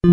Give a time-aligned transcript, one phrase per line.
[0.00, 0.10] Ah,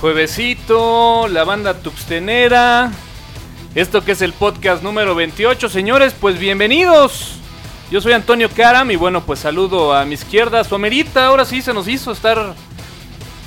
[0.00, 2.92] juevesito, la banda tuxtenera.
[3.74, 7.39] Esto que es el podcast número 28, señores, pues bienvenidos.
[7.90, 11.26] Yo soy Antonio Karam y bueno, pues saludo a mi izquierda, su amerita.
[11.26, 12.54] Ahora sí se nos hizo estar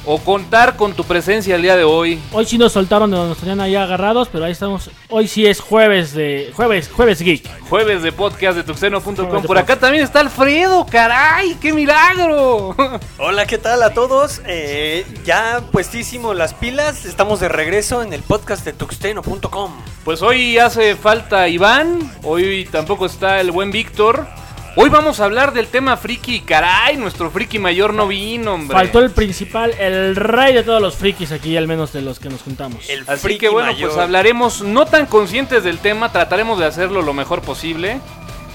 [0.05, 2.19] o contar con tu presencia el día de hoy.
[2.31, 4.89] Hoy sí nos soltaron de donde nos tenían ahí agarrados, pero ahí estamos.
[5.09, 6.51] Hoy sí es jueves de.
[6.55, 7.47] Jueves, jueves geek.
[7.69, 12.75] Jueves de podcast de de Por acá también está Alfredo, caray, qué milagro.
[13.17, 14.41] Hola, ¿qué tal a todos?
[14.45, 19.71] Eh, ya puestísimo las pilas, estamos de regreso en el podcast de tuxteno.com.
[20.03, 24.27] Pues hoy hace falta Iván, hoy tampoco está el buen Víctor.
[24.75, 28.75] Hoy vamos a hablar del tema friki, caray, nuestro friki mayor no vino, hombre.
[28.75, 32.29] Faltó el principal, el rey de todos los frikis aquí, al menos de los que
[32.29, 32.89] nos juntamos.
[32.89, 33.89] El Así friki que bueno, mayor.
[33.91, 37.99] pues hablaremos no tan conscientes del tema, trataremos de hacerlo lo mejor posible.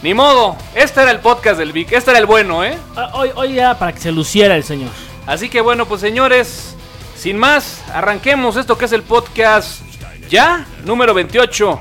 [0.02, 2.77] Ni modo, este era el podcast del Vic, este era el bueno, ¿eh?
[2.96, 4.91] Ah, Hoy, hoy ya para que se luciera el señor.
[5.27, 6.74] Así que bueno, pues señores,
[7.16, 9.83] sin más, arranquemos esto que es el podcast
[10.28, 11.80] ya número 28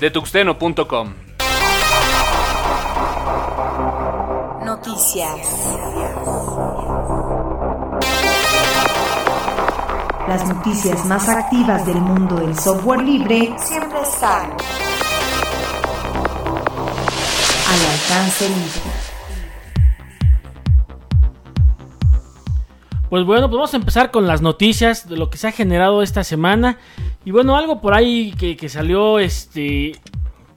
[0.00, 1.14] de tuxteno.com.
[4.98, 5.76] Noticias.
[10.26, 14.50] Las noticias más activas del mundo del software libre siempre están
[17.64, 18.90] al alcance libre.
[23.08, 26.02] Pues bueno, pues vamos a empezar con las noticias de lo que se ha generado
[26.02, 26.78] esta semana.
[27.24, 29.92] Y bueno, algo por ahí que, que salió, este,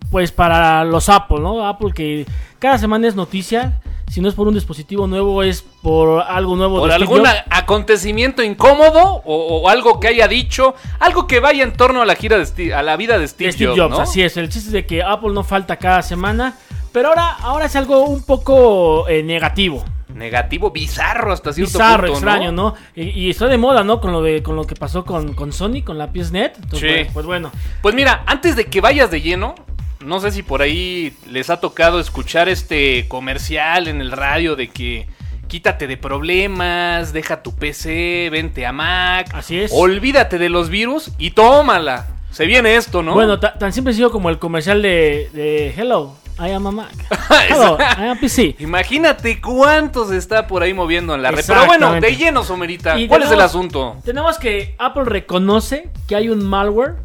[0.10, 1.64] pues para los Apple, ¿no?
[1.68, 2.26] Apple que
[2.58, 3.80] cada semana es noticia.
[4.12, 6.80] Si no es por un dispositivo nuevo, es por algo nuevo.
[6.80, 12.02] Por algún acontecimiento incómodo o, o algo que haya dicho, algo que vaya en torno
[12.02, 14.02] a la gira de Steve- a la vida de Steve, Steve Jobs, Jobs, ¿no?
[14.02, 14.36] así es.
[14.36, 16.56] El chiste es de que Apple no falta cada semana.
[16.92, 19.82] Pero ahora, ahora es algo un poco eh, negativo.
[20.14, 22.74] Negativo, bizarro hasta cierto Bizarro, punto, extraño, ¿no?
[22.94, 24.02] Y, y está de moda, ¿no?
[24.02, 26.58] Con lo de con lo que pasó con, con Sony, con la PSNet.
[26.58, 26.88] Entonces, Sí.
[27.06, 27.50] pues, pues bueno.
[27.82, 29.56] Pues mira, antes de que vayas de lleno,
[30.04, 34.70] no sé si por ahí les ha tocado escuchar este comercial en el radio de
[34.70, 35.08] que
[35.48, 39.72] quítate de problemas, deja tu PC, vente a Mac, Así es.
[39.74, 42.08] olvídate de los virus y tómala.
[42.32, 43.14] Se viene esto, ¿no?
[43.14, 46.72] Bueno, ta- tan siempre ha sido como el comercial de, de Hello, I am a
[46.72, 46.94] Mac.
[47.50, 48.56] Hello, I am PC.
[48.60, 51.44] Imagínate cuánto se está por ahí moviendo en la red.
[51.46, 52.96] Pero bueno, de lleno, Somerita.
[53.10, 53.98] ¿Cuál es el asunto?
[54.06, 56.96] Tenemos que Apple reconoce que hay un malware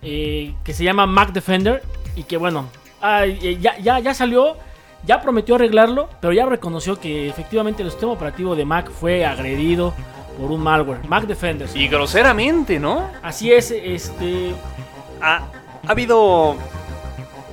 [0.00, 1.82] eh, que se llama Mac Defender
[2.20, 2.68] y que bueno,
[3.00, 4.58] ah, ya, ya, ya salió,
[5.06, 9.94] ya prometió arreglarlo, pero ya reconoció que efectivamente el sistema operativo de Mac fue agredido
[10.38, 11.66] por un malware, Mac Defender.
[11.74, 13.08] Y groseramente, ¿no?
[13.22, 14.52] Así es, este,
[15.22, 15.36] Ha,
[15.86, 16.56] ha habido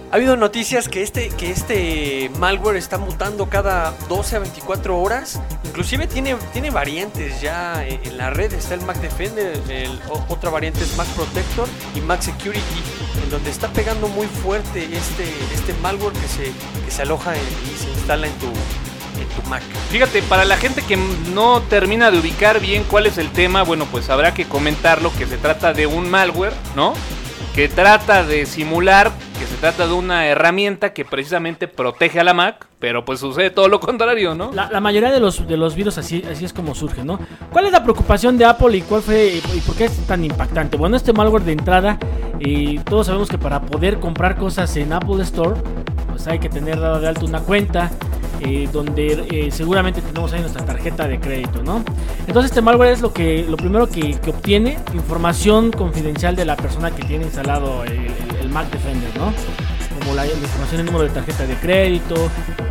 [0.10, 5.42] ha habido noticias que este que este malware está mutando cada 12 a 24 horas.
[5.66, 8.54] Inclusive tiene tiene variantes ya en, la red.
[8.54, 9.60] Está el Mac Defender,
[10.30, 12.82] otra variante es Mac Protector y Mac Security,
[13.24, 16.44] en donde está pegando muy fuerte este este malware que se
[16.86, 19.64] que se aloja y se instala en tu en tu Mac.
[19.90, 23.86] Fíjate, para la gente que no termina de ubicar bien cuál es el tema, bueno,
[23.92, 26.94] pues habrá que comentarlo que se trata de un malware, ¿no?
[27.58, 32.36] Que trata de simular que se trata de una herramienta que precisamente protege a la
[32.36, 34.52] Mac, pero pues sucede todo lo contrario, ¿no?
[34.54, 37.20] La, mayoría de los, de los virus así, así es como surgen, ¿no?
[37.52, 40.78] ¿Cuál es la preocupación de Apple y cuál fue y por qué es tan impactante?
[40.78, 41.98] Bueno, este malware de entrada,
[42.40, 45.60] eh, todos sabemos que para poder comprar cosas en Apple Store,
[46.18, 47.92] pues hay que tener dado de alto una cuenta
[48.40, 51.84] eh, donde eh, seguramente tenemos ahí nuestra tarjeta de crédito, ¿no?
[52.26, 56.90] Entonces este malware es lo que lo primero que, obtiene información confidencial de la persona
[56.90, 59.32] que tiene instalado el, Mac Defender, ¿no?
[60.00, 62.16] Como la, información, el número de tarjeta de crédito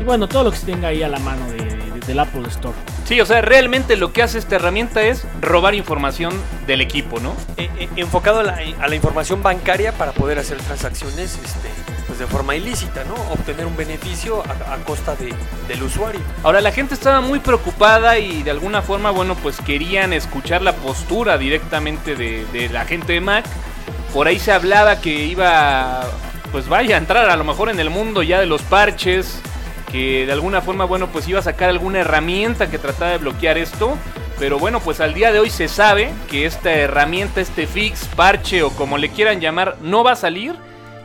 [0.00, 1.75] y bueno, todo lo que se tenga ahí a la mano de-
[2.06, 2.74] del Apple Store.
[3.06, 6.32] Sí, o sea, realmente lo que hace esta herramienta es robar información
[6.66, 7.34] del equipo, ¿no?
[7.56, 11.68] Eh, eh, enfocado a la, a la información bancaria para poder hacer transacciones este,
[12.06, 13.14] pues de forma ilícita, ¿no?
[13.32, 15.34] Obtener un beneficio a, a costa de-
[15.68, 16.20] del usuario.
[16.42, 20.74] Ahora la gente estaba muy preocupada y de alguna forma, bueno, pues querían escuchar la
[20.74, 23.44] postura directamente de, de la gente de Mac.
[24.12, 26.02] Por ahí se hablaba que iba,
[26.52, 29.40] pues vaya a entrar a lo mejor en el mundo ya de los parches,
[29.96, 33.56] que de alguna forma, bueno, pues iba a sacar alguna herramienta que tratara de bloquear
[33.56, 33.96] esto.
[34.38, 38.62] Pero bueno, pues al día de hoy se sabe que esta herramienta, este fix, parche
[38.62, 40.54] o como le quieran llamar, no va a salir.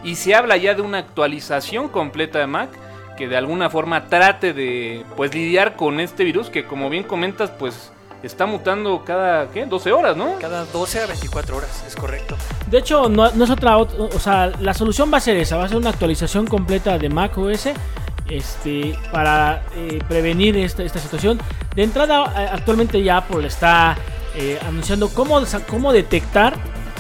[0.03, 2.69] Y se habla ya de una actualización completa de Mac
[3.17, 7.51] que de alguna forma trate de pues lidiar con este virus que como bien comentas
[7.51, 7.91] pues
[8.23, 9.65] está mutando cada ¿qué?
[9.65, 10.35] 12 horas, ¿no?
[10.39, 12.35] Cada 12 a 24 horas, es correcto.
[12.67, 15.55] De hecho, no, no es otra, ot- o sea, la solución va a ser esa,
[15.57, 17.69] va a ser una actualización completa de Mac OS
[18.31, 21.39] este, para eh, prevenir esta, situación.
[21.75, 23.97] De entrada, eh, actualmente ya Apple está
[24.35, 26.55] eh, anunciando cómo, cómo detectar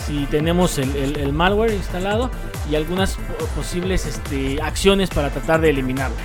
[0.05, 2.31] si tenemos el, malware instalado
[2.69, 6.15] y algunas po- posibles este, acciones para tratar de eliminarlo.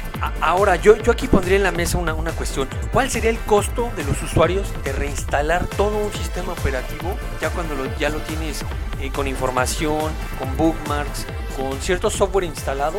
[0.41, 2.69] Ahora, yo, yo aquí pondría en la mesa una, una cuestión.
[2.93, 7.75] ¿Cuál sería el costo de los usuarios de reinstalar todo un sistema operativo ya cuando
[7.99, 8.65] ya lo tienes
[9.01, 11.27] eh, con información, con bookmarks,
[11.57, 12.99] con cierto software instalado?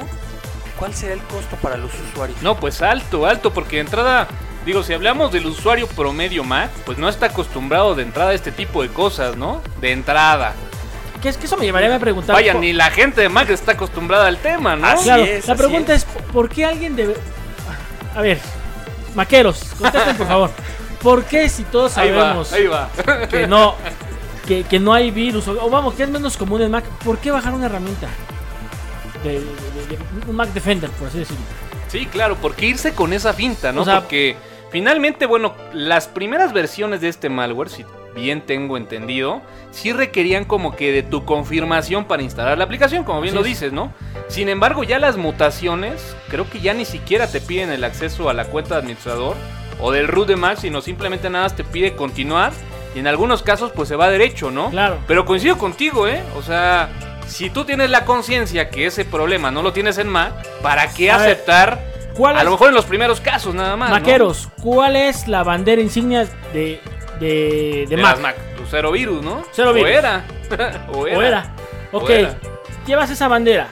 [0.78, 2.42] ¿Cuál sería el costo para los usuarios?
[2.42, 4.28] No, pues alto, alto, porque de entrada,
[4.66, 8.52] digo, si hablamos del usuario promedio Mac, pues no está acostumbrado de entrada a este
[8.52, 9.62] tipo de cosas, ¿no?
[9.82, 10.54] De entrada.
[11.22, 12.36] Que es que eso me llevaría a preguntar.
[12.36, 14.86] Vaya, por- ni la gente de Mac está acostumbrada al tema, ¿no?
[14.88, 16.06] Así Claro, es, la así pregunta es.
[16.32, 17.16] ¿por qué alguien debe.?
[18.16, 18.40] A ver,
[19.16, 20.52] maqueros, contesten por favor.
[21.02, 22.90] ¿Por qué si todos Ahí va, sabemos ahí va.
[23.30, 23.76] que no
[24.48, 27.18] que, que no hay virus o, o vamos, que es menos común en Mac, ¿por
[27.20, 28.08] qué bajar una herramienta?
[29.24, 31.42] De, de- de- de- un Mac Defender, por así decirlo.
[31.88, 33.82] Sí, claro, porque irse con esa finta, ¿no?
[33.82, 34.36] O sea- porque
[34.72, 37.86] finalmente, bueno, las primeras versiones de este malware, si
[38.16, 39.42] bien tengo entendido,
[39.72, 43.48] sí requerían como que de tu confirmación para instalar la aplicación, como bien lo es.
[43.48, 43.94] dices, ¿no?
[44.28, 48.34] Sin embargo, ya las mutaciones, creo que ya ni siquiera te piden el acceso a
[48.34, 49.36] la cuenta de administrador
[49.80, 52.52] o del root de Mac, sino simplemente nada más te pide continuar
[52.96, 54.72] y en algunos casos pues se va derecho, ¿no?
[54.72, 54.98] Claro.
[55.08, 56.22] Pero coincido contigo, ¿eh?
[56.36, 56.90] O sea,
[57.28, 61.12] si tú tienes la conciencia que ese problema no lo tienes en Mac, ¿para qué
[61.12, 61.80] A ver, aceptar?
[62.16, 63.90] ¿Cuál a es- lo mejor en los primeros casos nada más.
[63.90, 63.96] ¿no?
[63.96, 66.80] Maqueros, ¿cuál es la bandera insignia de,
[67.20, 68.12] de, de De Mac?
[68.14, 68.36] las Mac.
[68.58, 69.44] Tu cero virus, ¿no?
[69.52, 69.90] Cero virus.
[69.90, 70.26] O era.
[70.94, 71.18] o era.
[71.18, 71.56] ¿O era?
[71.92, 72.36] Ok, O era.
[72.88, 73.68] llevas esa bandera.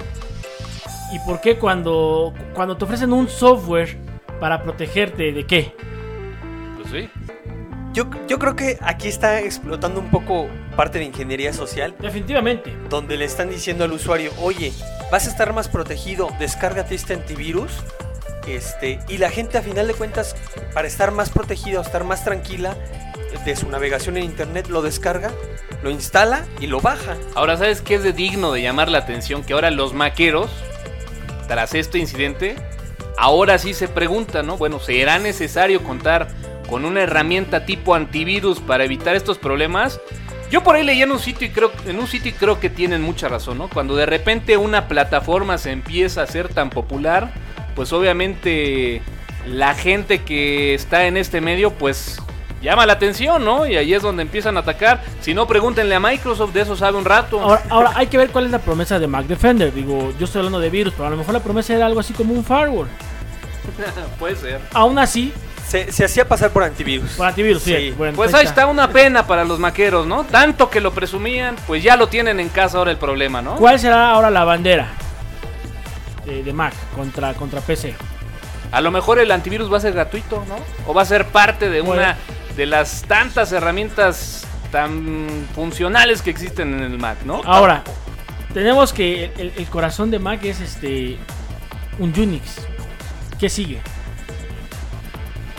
[1.13, 3.97] ¿Y por qué cuando, cuando te ofrecen un software
[4.39, 5.73] para protegerte de qué?
[6.75, 7.09] Pues sí.
[7.95, 12.75] Yo, yo creo que aquí está explotando un poco parte de ingeniería social, Definitivamente.
[12.89, 14.73] donde le están diciendo al usuario, oye,
[15.09, 17.71] vas a estar más protegido, descárgate este antivirus.
[18.47, 20.35] Este, y la gente a final de cuentas,
[20.73, 22.75] para estar más protegida o estar más tranquila
[23.45, 25.31] de su navegación en internet, lo descarga,
[25.81, 27.15] lo instala y lo baja.
[27.33, 29.41] Ahora, ¿sabes qué es de digno de llamar la atención?
[29.41, 30.51] Que ahora los maqueros,
[31.47, 32.57] tras este incidente,
[33.17, 34.57] ahora sí se preguntan, ¿no?
[34.57, 36.27] Bueno, ¿será necesario contar
[36.67, 39.99] con una herramienta tipo antivirus para evitar estos problemas?
[40.51, 42.69] Yo por ahí leí en un sitio y creo, en un sitio y creo que
[42.69, 43.67] tienen mucha razón, ¿no?
[43.67, 47.33] Cuando de repente una plataforma se empieza a ser tan popular,
[47.75, 49.01] pues obviamente
[49.47, 52.21] la gente que está en este medio, pues
[52.61, 53.67] llama la atención, ¿no?
[53.67, 55.03] Y ahí es donde empiezan a atacar.
[55.21, 57.39] Si no, pregúntenle a Microsoft, de eso sabe un rato.
[57.39, 59.73] Ahora, ahora hay que ver cuál es la promesa de Mac Defender.
[59.73, 62.13] Digo, yo estoy hablando de virus, pero a lo mejor la promesa era algo así
[62.13, 62.87] como un firewall.
[64.19, 64.61] Puede ser.
[64.73, 65.31] Aún así,
[65.75, 67.11] Se, se hacía pasar por antivirus.
[67.11, 67.75] por antivirus, sí.
[67.75, 67.91] Sí.
[67.97, 70.23] bueno, Pues ahí está una pena para los maqueros, ¿no?
[70.23, 73.55] Tanto que lo presumían, pues ya lo tienen en casa ahora el problema, ¿no?
[73.57, 74.87] ¿Cuál será ahora la bandera
[76.25, 77.93] de, de Mac contra, contra PC?
[78.71, 80.55] A lo mejor el antivirus va a ser gratuito, ¿no?
[80.87, 82.15] O va a ser parte de una
[82.55, 87.41] de las tantas herramientas tan funcionales que existen en el Mac, ¿no?
[87.45, 87.83] Ahora,
[88.53, 91.17] tenemos que el, el corazón de Mac es este
[91.99, 92.65] un Unix.
[93.39, 93.81] ¿Qué sigue?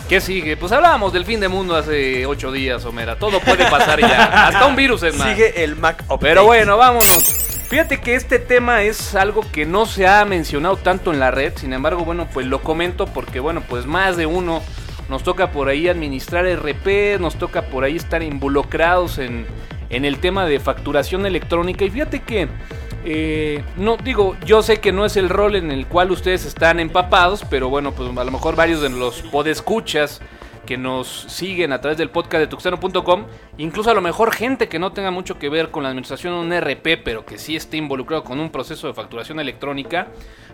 [0.09, 0.55] ¿Qué sigue?
[0.55, 3.19] Pues hablábamos del fin de mundo hace ocho días, Homera.
[3.19, 4.47] Todo puede pasar ya.
[4.47, 5.35] Hasta un virus es Mac.
[5.35, 6.19] Sigue el Mac Update.
[6.21, 7.23] Pero bueno, vámonos.
[7.67, 11.51] Fíjate que este tema es algo que no se ha mencionado tanto en la red,
[11.57, 14.61] sin embargo, bueno, pues lo comento porque, bueno, pues más de uno
[15.09, 19.45] nos toca por ahí administrar RP, nos toca por ahí estar involucrados en,
[19.89, 22.47] en el tema de facturación electrónica y fíjate que,
[23.05, 26.79] eh, no digo, yo sé que no es el rol en el cual ustedes están
[26.79, 30.21] empapados, pero bueno, pues a lo mejor varios de los podescuchas
[30.67, 33.25] que nos siguen a través del podcast de tuxteno.com,
[33.57, 36.39] incluso a lo mejor gente que no tenga mucho que ver con la administración de
[36.41, 40.09] un RP, pero que sí esté involucrado con un proceso de facturación electrónica.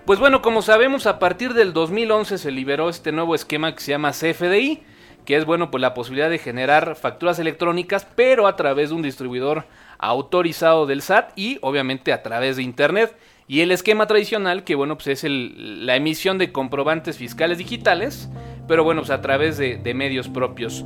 [0.06, 3.92] Pues bueno, como sabemos, a partir del 2011 se liberó este nuevo esquema que se
[3.92, 4.84] llama CFDI,
[5.26, 9.02] que es bueno, pues la posibilidad de generar facturas electrónicas, pero a través de un
[9.02, 9.66] distribuidor
[10.08, 13.16] autorizado del SAT y obviamente a través de internet.
[13.48, 18.30] Y el esquema tradicional, que bueno, pues es la emisión de comprobantes fiscales digitales,
[18.68, 20.86] pero bueno, pues a través de, de medios propios.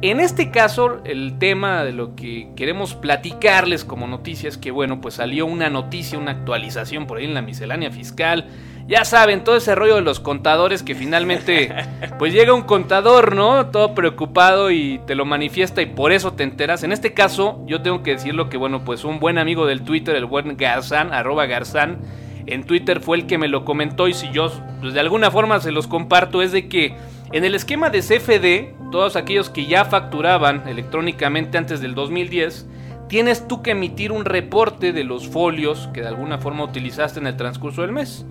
[0.00, 5.14] En este caso, el tema de lo que queremos platicarles como noticias, que bueno, pues
[5.14, 8.46] salió una noticia, una actualización por ahí en la miscelánea fiscal.
[8.88, 11.70] Ya saben, todo ese rollo de los contadores que finalmente,
[12.18, 13.66] pues llega un contador, ¿no?
[13.66, 16.82] Todo preocupado y te lo manifiesta y por eso te enteras.
[16.84, 20.16] En este caso, yo tengo que decirlo que, bueno, pues un buen amigo del Twitter,
[20.16, 21.98] el buen Garzán, arroba Garzán,
[22.46, 25.60] en Twitter fue el que me lo comentó y si yo pues, de alguna forma
[25.60, 26.96] se los comparto es de que
[27.32, 32.66] en el esquema de CFD, todos aquellos que ya facturaban electrónicamente antes del 2010,
[33.06, 37.26] tienes tú que emitir un reporte de los folios que de alguna forma utilizaste en
[37.26, 38.24] el transcurso del mes.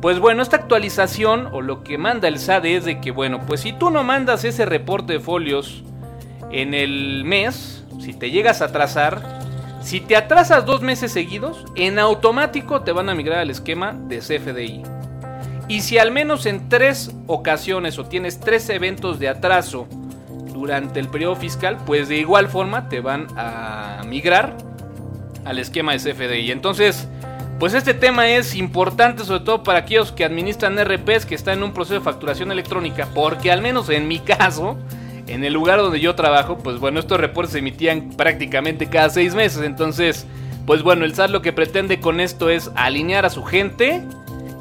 [0.00, 3.60] Pues bueno, esta actualización o lo que manda el SAD es de que, bueno, pues
[3.60, 5.82] si tú no mandas ese reporte de folios
[6.50, 9.40] en el mes, si te llegas a atrasar,
[9.82, 14.18] si te atrasas dos meses seguidos, en automático te van a migrar al esquema de
[14.20, 14.82] CFDI.
[15.68, 19.86] Y si al menos en tres ocasiones o tienes tres eventos de atraso
[20.52, 24.56] durante el periodo fiscal, pues de igual forma te van a migrar
[25.44, 26.50] al esquema de CFDI.
[26.52, 27.06] Entonces,
[27.60, 31.64] pues este tema es importante sobre todo para aquellos que administran RPs que están en
[31.64, 34.78] un proceso de facturación electrónica, porque al menos en mi caso,
[35.26, 39.34] en el lugar donde yo trabajo, pues bueno, estos reportes se emitían prácticamente cada seis
[39.34, 40.26] meses, entonces,
[40.64, 44.02] pues bueno, el SAT lo que pretende con esto es alinear a su gente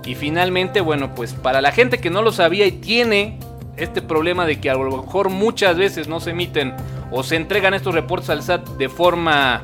[0.05, 3.39] y finalmente, bueno, pues para la gente que no lo sabía y tiene
[3.77, 6.73] este problema de que a lo mejor muchas veces no se emiten
[7.11, 9.61] o se entregan estos reportes al SAT de forma,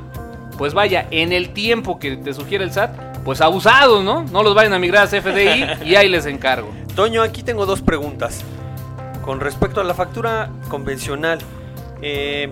[0.58, 4.24] pues vaya, en el tiempo que te sugiere el SAT, pues abusados, ¿no?
[4.24, 6.70] No los vayan a migrar a CFDI y ahí les encargo.
[6.96, 8.46] Toño, aquí tengo dos preguntas.
[9.24, 11.39] Con respecto a la factura convencional,
[12.03, 12.51] eh,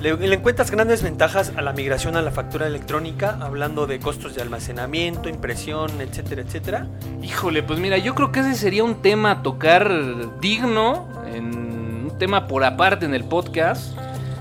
[0.00, 3.38] ¿le, le encuentras grandes ventajas a la migración a la factura electrónica?
[3.42, 6.86] Hablando de costos de almacenamiento, impresión, etcétera, etcétera.
[7.22, 12.18] Híjole, pues mira, yo creo que ese sería un tema a tocar digno, en un
[12.18, 13.94] tema por aparte en el podcast.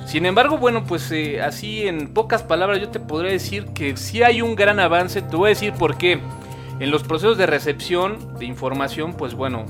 [0.06, 4.22] Sin embargo, bueno, pues eh, así en pocas palabras yo te podría decir que sí
[4.24, 5.22] hay un gran avance.
[5.22, 6.20] Te voy a decir por qué.
[6.80, 9.66] En los procesos de recepción de información, pues bueno,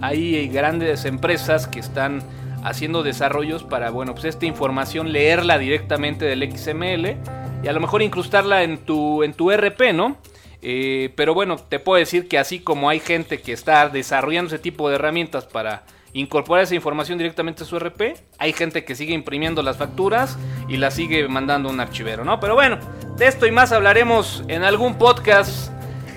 [0.00, 2.22] hay grandes empresas que están
[2.62, 7.16] haciendo desarrollos para, bueno, pues esta información leerla directamente del XML
[7.62, 10.16] y a lo mejor incrustarla en tu, en tu RP, ¿no?
[10.62, 14.58] Eh, pero bueno, te puedo decir que así como hay gente que está desarrollando ese
[14.58, 19.12] tipo de herramientas para incorporar esa información directamente a su RP, hay gente que sigue
[19.12, 22.40] imprimiendo las facturas y las sigue mandando a un archivero, ¿no?
[22.40, 22.78] Pero bueno,
[23.16, 25.72] de esto y más hablaremos en algún podcast.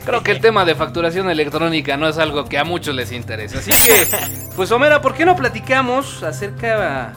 [0.06, 3.60] Creo que el tema de facturación electrónica no es algo que a muchos les interesa.
[3.60, 4.06] Así que,
[4.56, 7.14] pues Homera, ¿por qué no platicamos acerca,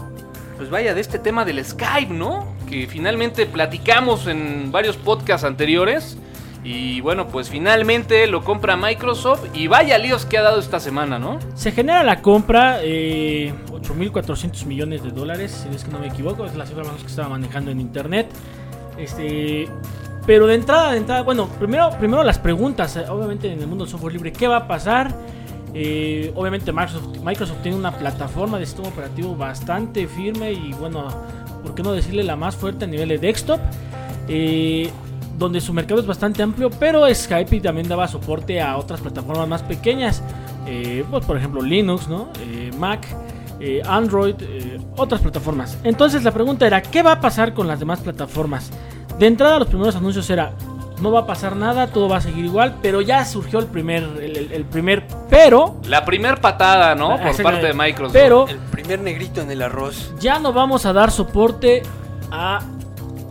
[0.56, 2.56] pues vaya, de este tema del Skype, ¿no?
[2.68, 6.18] Que finalmente platicamos en varios podcasts anteriores.
[6.62, 11.18] Y bueno, pues finalmente lo compra Microsoft y vaya líos que ha dado esta semana,
[11.18, 11.38] ¿no?
[11.54, 16.44] Se genera la compra, eh, 8.400 millones de dólares, si es que no me equivoco,
[16.44, 18.28] es la cifra más que estaba manejando en internet.
[18.98, 19.68] Este,
[20.26, 23.84] pero de entrada, de entrada, bueno, primero, primero las preguntas, eh, obviamente en el mundo
[23.84, 25.14] del software libre, ¿qué va a pasar?
[25.72, 31.08] Eh, obviamente Microsoft, Microsoft tiene una plataforma de sistema operativo bastante firme y bueno,
[31.62, 33.60] ¿por qué no decirle la más fuerte a nivel de desktop?
[34.28, 34.90] Eh,
[35.40, 39.62] donde su mercado es bastante amplio, pero Skype también daba soporte a otras plataformas más
[39.62, 40.23] pequeñas,
[40.66, 42.28] eh, pues por ejemplo Linux, ¿no?
[42.40, 43.04] Eh, Mac,
[43.59, 45.78] eh, Android, eh, otras plataformas.
[45.82, 48.70] Entonces la pregunta era, ¿qué va a pasar con las demás plataformas?
[49.18, 50.52] De entrada los primeros anuncios era,
[51.00, 54.02] no va a pasar nada, todo va a seguir igual, pero ya surgió el primer,
[54.02, 57.12] el, el- el primer pero, La primer patada, ¿no?
[57.12, 58.12] Ah, Por parte de Microsoft.
[58.12, 60.12] pero El primer negrito en el arroz.
[60.20, 61.82] ya no vamos a dar soporte
[62.30, 62.61] a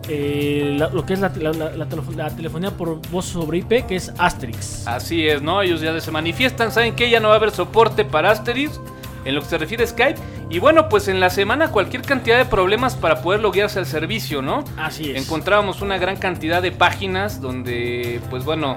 [0.09, 3.59] eh, la- lo que es la, la- la- la telefo- la telefonía por voz sobre
[3.59, 4.87] IP, que es Asterix.
[4.87, 5.61] Así es, ¿no?
[5.61, 8.79] Ellos ya se manifiestan, ¿saben que Ya no va a haber soporte para Asterix
[9.25, 10.19] en lo que se refiere a Skype.
[10.49, 14.41] Y bueno, pues en la semana cualquier cantidad de problemas para poder loguearse al servicio,
[14.41, 14.63] ¿no?
[14.77, 15.21] Así es.
[15.23, 18.75] Encontrábamos una gran cantidad de páginas donde, pues bueno,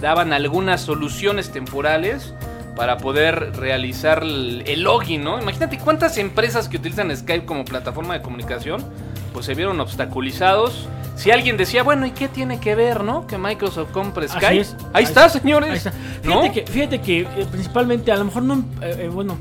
[0.00, 2.32] daban algunas soluciones temporales
[2.76, 5.38] para poder realizar el login, ¿no?
[5.40, 8.82] Imagínate cuántas empresas que utilizan Skype como plataforma de comunicación,
[9.32, 10.88] pues se vieron obstaculizados.
[11.16, 13.26] Si alguien decía, bueno, ¿y qué tiene que ver, no?
[13.26, 14.46] Que Microsoft compre Skype.
[14.46, 15.70] Ahí Ahí está, señores.
[15.70, 15.92] Ahí está.
[16.24, 16.42] ¿No?
[16.42, 19.38] Fíjate que, fíjate que eh, principalmente, a lo mejor no, eh, eh, bueno,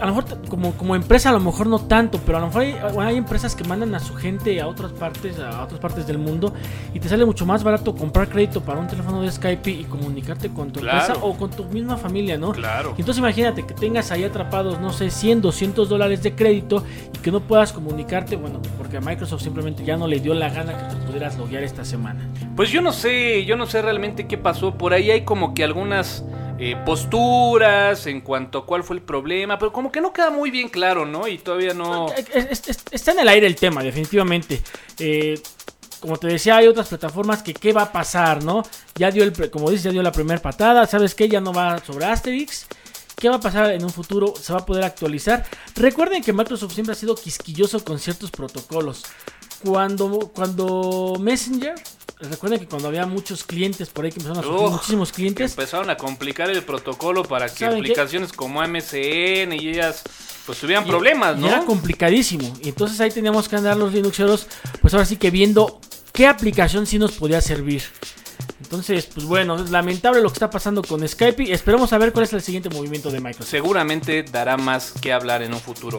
[0.00, 2.62] a lo mejor como, como empresa a lo mejor no tanto, pero a lo mejor
[2.62, 6.18] hay, hay empresas que mandan a su gente a otras partes, a otras partes del
[6.18, 6.52] mundo
[6.94, 10.48] y te sale mucho más barato comprar crédito para un teléfono de Skype y comunicarte
[10.50, 10.98] con tu Claro.
[11.00, 12.52] empresa o con tu misma familia, ¿no?
[12.52, 12.90] Claro.
[12.98, 17.30] Entonces imagínate que tengas ahí atrapados, no sé, 100, 200 dólares de crédito y que
[17.30, 20.94] no puedas comunicarte, bueno, porque a Microsoft simplemente ya no le dio la gana que
[20.94, 22.26] te pudieras loguear esta semana.
[22.56, 24.72] Pues yo no sé, yo no sé realmente qué pasó.
[24.74, 26.24] Por ahí hay como que algunas
[26.60, 30.50] eh, posturas en cuanto a cuál fue el problema, pero como que no queda muy
[30.50, 31.26] bien claro, ¿no?
[31.26, 32.08] Y todavía no...
[32.12, 34.62] Es- es- está en el aire el tema, definitivamente.
[34.98, 35.40] Eh,
[36.00, 38.62] como te decía, hay otras plataformas que qué va a pasar, ¿no?
[38.94, 40.86] Ya dio el, como dices, ya dio la primera patada.
[40.86, 41.28] ¿Sabes qué?
[41.28, 42.66] Ya no va sobre Asterix.
[43.16, 44.32] ¿Qué va a pasar en un futuro?
[44.40, 45.44] ¿Se va a poder actualizar?
[45.76, 49.04] Recuerden que Microsoft siempre ha sido quisquilloso con ciertos protocolos.
[49.62, 51.74] Cuando, cuando Messenger
[52.20, 55.50] recuerden que cuando había muchos clientes por ahí que empezaron a surgir Uf, muchísimos clientes,
[55.52, 57.92] empezaron a complicar el protocolo para que ¿Saben qué?
[57.92, 60.02] aplicaciones como MSN y ellas
[60.46, 61.48] pues tuvieran Y- problemas, y ¿no?
[61.48, 62.56] era complicadísimo.
[62.62, 64.46] Y entonces ahí teníamos que andar los Linuxeros,
[64.80, 65.80] pues ahora sí que viendo
[66.12, 67.82] qué aplicación sí nos podía servir.
[68.62, 72.12] Entonces, pues bueno, es lamentable lo que está pasando con Skype y esperemos a ver
[72.12, 73.48] cuál es el siguiente movimiento de Microsoft.
[73.50, 75.98] seguramente dará más que hablar en un futuro.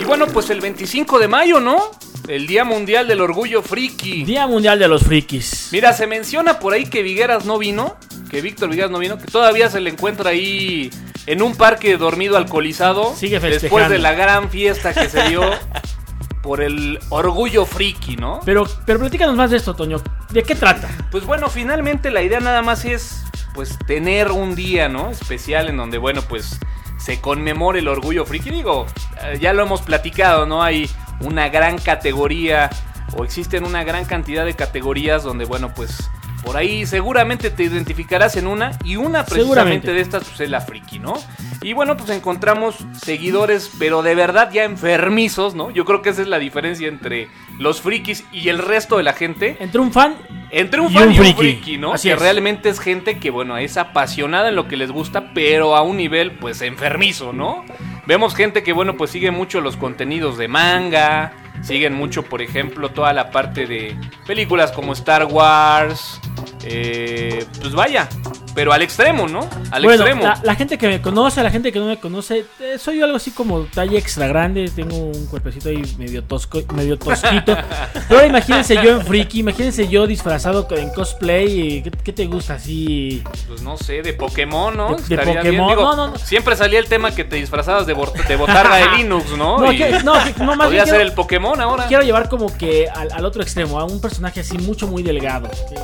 [0.00, 1.90] Y bueno, pues el 25 de mayo, ¿no?
[2.28, 4.24] El Día Mundial del Orgullo Friki.
[4.24, 5.68] Día Mundial de los Frikis.
[5.72, 7.96] Mira, se menciona por ahí que Vigueras no vino,
[8.30, 10.90] que Víctor Vigueras no vino, que todavía se le encuentra ahí
[11.26, 13.14] en un parque dormido alcoholizado.
[13.16, 13.88] Sigue Después festejando.
[13.90, 15.42] de la gran fiesta que se dio
[16.44, 18.40] por el orgullo friki, ¿no?
[18.44, 19.96] Pero, pero platícanos más de esto, Toño.
[20.30, 20.90] ¿De qué trata?
[21.10, 23.24] Pues bueno, finalmente la idea nada más es
[23.54, 25.08] pues tener un día, ¿no?
[25.08, 26.60] Especial en donde, bueno, pues
[26.98, 28.50] se conmemore el orgullo friki.
[28.50, 28.84] Digo,
[29.22, 30.62] eh, ya lo hemos platicado, ¿no?
[30.62, 32.68] Hay una gran categoría
[33.16, 36.10] o existen una gran cantidad de categorías donde, bueno, pues
[36.44, 40.60] por ahí seguramente te identificarás en una y una precisamente de estas pues es la
[40.60, 41.14] friki, ¿no?
[41.62, 45.70] Y bueno, pues encontramos seguidores, pero de verdad ya enfermizos, ¿no?
[45.70, 49.14] Yo creo que esa es la diferencia entre los frikis y el resto de la
[49.14, 49.56] gente.
[49.60, 50.16] Entre un fan
[50.50, 51.40] Entre un Y fan un y un friki.
[51.40, 51.94] friki, ¿no?
[51.94, 52.20] Así que es.
[52.20, 55.96] realmente es gente que, bueno, es apasionada en lo que les gusta, pero a un
[55.96, 57.64] nivel, pues, enfermizo, ¿no?
[58.06, 61.32] Vemos gente que, bueno, pues sigue mucho los contenidos de manga,
[61.64, 66.20] siguen mucho, por ejemplo, toda la parte de películas como Star Wars,
[66.64, 68.08] eh, pues vaya,
[68.54, 69.40] pero al extremo, ¿no?
[69.70, 70.22] Al bueno, extremo.
[70.22, 73.16] La, la gente que me conoce, la gente que no me conoce, eh, soy algo
[73.16, 77.56] así como talla extra grande, tengo un cuerpecito ahí medio tosco, medio tosquito.
[78.08, 82.54] Pero imagínense yo en friki, imagínense yo disfrazado en cosplay, y ¿qué, qué te gusta
[82.54, 83.22] así?
[83.48, 84.94] Pues no sé, de Pokémon, ¿no?
[84.96, 86.18] De- de Pokémon, Digo, no, no, no.
[86.18, 87.94] Siempre salía el tema que te disfrazabas de,
[88.28, 89.58] de botarga de Linux, ¿no?
[89.58, 91.86] No, Y que- no, que- no, más bien ser el Pokémon ahora.
[91.86, 95.48] Quiero llevar como que al, al otro extremo, a un personaje así mucho, muy delgado.
[95.68, 95.74] ¿Qué,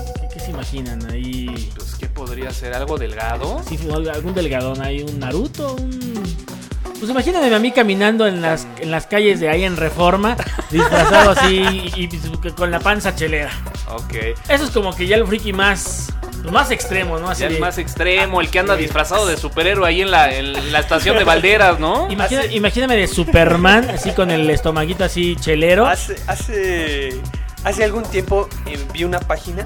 [0.40, 1.70] qué- se imaginan ahí?
[1.76, 2.74] Pues, ¿qué podría ser?
[2.74, 3.62] ¿Algo delgado?
[3.68, 3.78] Sí,
[4.12, 6.20] algún delgadón ahí, un Naruto, un...
[6.98, 10.36] Pues imagínense a mí caminando en las, en las calles de ahí en Reforma,
[10.70, 11.62] disfrazado así
[11.96, 13.50] y, y con la panza chelera.
[13.88, 14.14] Ok.
[14.50, 17.30] Eso es como que ya el friki más, pues, más extremo, ¿no?
[17.30, 20.30] Así Ya el de- más extremo, el que anda disfrazado de superhéroe ahí en la,
[20.34, 22.06] en la estación de Valderas, ¿no?
[22.10, 25.86] Imagina- Hace- Imagíname de Superman, así con el estomaguito así chelero.
[25.86, 27.18] Hace, hace,
[27.64, 29.64] hace algún tiempo eh, vi una página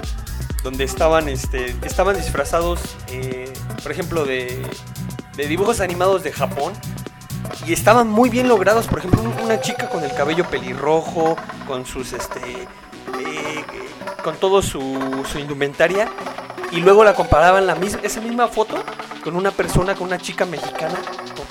[0.65, 4.61] donde estaban, este, estaban disfrazados, eh, por ejemplo, de,
[5.37, 6.73] de dibujos animados de Japón.
[7.67, 8.87] Y estaban muy bien logrados.
[8.87, 12.39] Por ejemplo, un- una chica con el cabello pelirrojo, con sus, este,
[13.19, 13.63] eh,
[14.23, 16.09] con todo su, su indumentaria.
[16.71, 18.83] Y luego la comparaban la misma, esa misma foto
[19.23, 20.95] con una persona, con una chica mexicana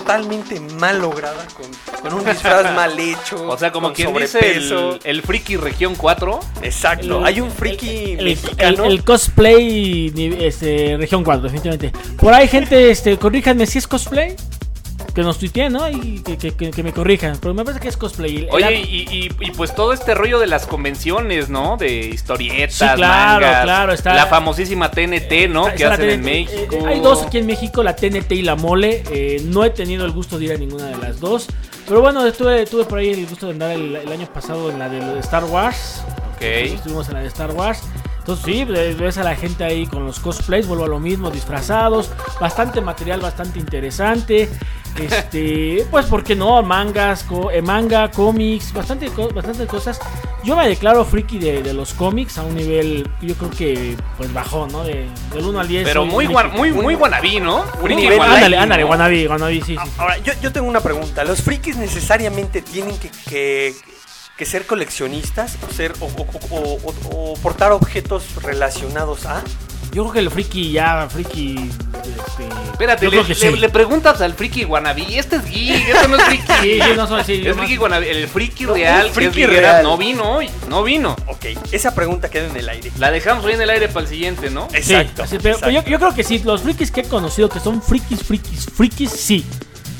[0.05, 3.49] totalmente mal lograda, con, con un disfraz mal hecho.
[3.49, 6.41] O sea, como quien dice el, el friki región 4.
[6.63, 8.85] Exacto, El- hay un friki el, mexicano.
[9.05, 11.93] cosplay este, región 4, definitivamente.
[12.19, 14.37] Por ahí, gente, este, corríjanme si es cosplay.
[15.15, 15.89] Que nos tuiteen, ¿no?
[15.89, 17.39] Y que, que- que- que me corrijan.
[17.41, 18.49] Pero me parece que es cosplay.
[18.51, 21.77] Oye, el- y, y- y pues todo este rollo de las convenciones, ¿no?
[21.77, 25.69] De historietas, Sí, claro, mangas, claro, está- la famosísima TNT, ¿no?
[25.69, 26.25] Está- que está hacen en TNT.
[26.51, 26.77] México.
[26.77, 29.05] Eh, hay dos aquí en México, la TNT y la Mole.
[29.13, 31.47] Eh, no he tenido el gusto de ir a ninguna de las dos.
[31.87, 34.79] Pero bueno, estuve, tuve por ahí el gusto de andar el, el año pasado en
[34.81, 36.03] la de Star Wars.
[36.35, 36.43] Ok.
[36.43, 37.83] Estuvimos en la de Star Wars.
[38.19, 42.11] Entonces sí, ves a la gente ahí con los cosplays, vuelvo a lo mismo, disfrazados.
[42.41, 44.49] Bastante material, bastante interesante.
[44.97, 46.63] Este, pues, ¿por qué no?
[46.63, 50.01] Mangas, co- eh, manga, cómics, bastante, co- bastante cosas.
[50.45, 54.33] Yo me declaro friki de, de los cómics a un nivel, yo creo que, pues,
[54.33, 54.85] bajó, ¿no?
[54.85, 55.85] De, del 1 al 10.
[55.85, 57.65] Pero soy muy, guan- muy, muy wannabe, ¿no?
[57.83, 59.77] Friki nivel- wannabe, Ándale, ándale, wannabe, wannabe, sí, sí.
[59.99, 61.25] Ahora, yo, yo tengo una pregunta.
[61.25, 63.75] ¿Los frikis necesariamente tienen que, que-
[64.37, 69.43] que ser coleccionistas o, ser, o, o- o- o- o portar objetos relacionados a?
[69.95, 71.71] Yo creo que el friki ya, friki.
[72.03, 73.57] Este, Espérate, yo le, creo que le- sí.
[73.57, 75.07] le preguntas al friki wannabe.
[75.19, 76.45] Este es geek, este no es friki.
[76.63, 78.11] Sí, sí, no soy- sí, yo es más- friki wannabe.
[78.11, 79.83] El friki No, real, que es friki real.
[79.85, 80.51] no vino hoy.
[80.69, 81.15] No vino.
[81.29, 82.91] Ok, esa pregunta queda en el aire.
[82.99, 84.69] La dejamos hoy en el aire para el siguiente, ¿no?
[84.71, 85.23] Sí, Exacto.
[85.23, 85.71] así, pero exacto.
[85.71, 89.11] Yo, yo creo que sí, los frikis que he conocido que son frikis, frikis, frikis,
[89.13, 89.47] sí.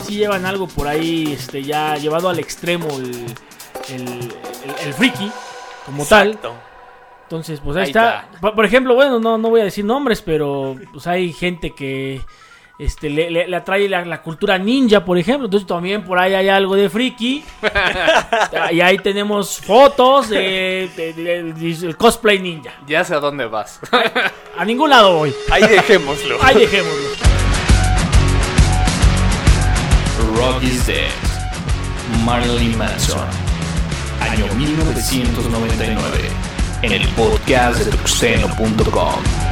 [0.07, 3.25] Sí llevan algo por ahí, este, ya llevado al extremo el,
[3.91, 5.31] el, el- el friki,
[5.87, 6.29] como tal.
[6.33, 6.55] Exacto.
[7.25, 8.27] Entonces, pues ahí, Ahí está.
[8.33, 8.53] está.
[8.55, 12.21] Por, ejemplo, bueno, no, no voy a decir nombres, pero pues hay gente que
[12.79, 15.47] este, le, le- le atrae la, la cultura ninja, por ejemplo.
[15.47, 17.43] Entonces también por ahí hay algo de friki.
[18.73, 22.73] y ahí tenemos fotos de, de- de- de- del cosplay ninja.
[22.87, 23.81] Ya sé a dónde vas.
[24.57, 25.35] A ningún lado voy.
[25.51, 26.37] Ahí dejémoslo.
[26.43, 27.09] Ahí dejémoslo.
[30.37, 31.11] Rock is Dead.
[32.25, 33.21] Marilyn Manson.
[34.21, 36.29] Año 1999.
[36.85, 39.44] En el podcast de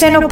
[0.02, 0.28] el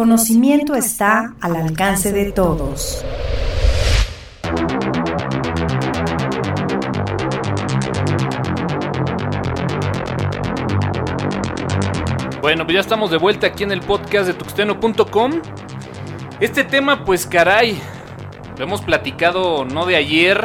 [0.00, 3.04] conocimiento está al alcance de todos.
[12.40, 15.32] Bueno, pues ya estamos de vuelta aquí en el podcast de tuxteno.com.
[16.40, 17.78] Este tema, pues caray,
[18.56, 20.42] lo hemos platicado no de ayer,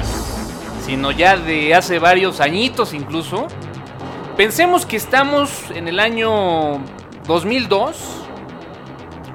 [0.85, 3.47] sino ya de hace varios añitos incluso.
[4.35, 6.81] Pensemos que estamos en el año
[7.25, 8.14] 2002.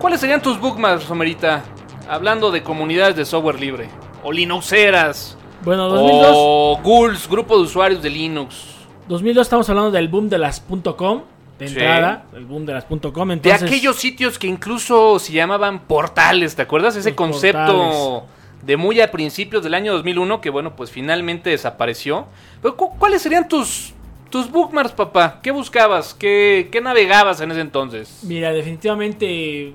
[0.01, 1.63] ¿Cuáles serían tus bookmarks, Somerita?
[2.09, 3.89] Hablando de comunidades de software libre.
[4.25, 5.37] O Linuxeras.
[5.63, 8.65] Bueno, 2002, O Ghouls, grupo de usuarios de Linux.
[9.09, 10.61] 2002 estamos hablando del boom de las
[10.97, 11.23] .com,
[11.59, 11.75] de Sí.
[11.75, 13.29] entrada, el boom de las .com.
[13.29, 16.97] De Entonces, aquellos sitios que incluso se llamaban portales, ¿te acuerdas?
[16.97, 18.23] Ese concepto portales.
[18.63, 22.27] de muy a principios del año 2001 que bueno, pues finalmente desapareció.
[22.63, 23.93] Pero cu- ¿cuáles serían tus
[24.31, 25.41] tus bookmarks, papá?
[25.43, 26.15] ¿Qué buscabas?
[26.15, 28.21] ¿Qué, qué navegabas en ese entonces?
[28.23, 29.75] Mira, definitivamente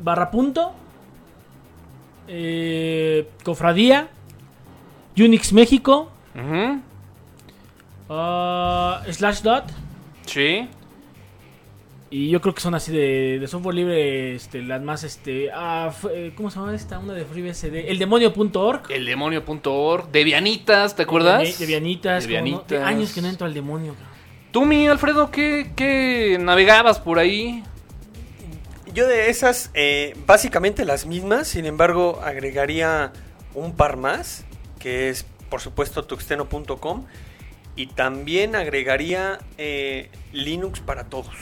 [0.00, 0.72] barra punto,
[2.28, 4.08] eh, cofradía,
[5.16, 6.10] Unix México,
[8.08, 9.64] ah, slash dot.
[10.26, 10.68] Sí.
[12.10, 15.90] Y yo creo que son así de, de software libre, este, las más, este, ah,
[16.12, 16.98] eh, ¿cómo se llama esta?
[17.00, 18.82] Una de FreeBSD, el demonio.org.
[18.90, 21.58] El demonio.org, Devianitas, ¿te acuerdas?
[21.58, 22.82] De Vianitas, como no- de Devianitas.
[22.86, 23.96] años que no entro al demonio.
[24.52, 27.64] Tú, mi Alfredo, ¿qué, qué navegabas por ahí?
[28.94, 33.12] Yo de esas, eh, básicamente las mismas, sin embargo, agregaría
[33.52, 34.44] un par más,
[34.78, 37.04] que es, por supuesto, tuxteno.com.
[37.74, 41.34] Y también agregaría eh, Linux para todos.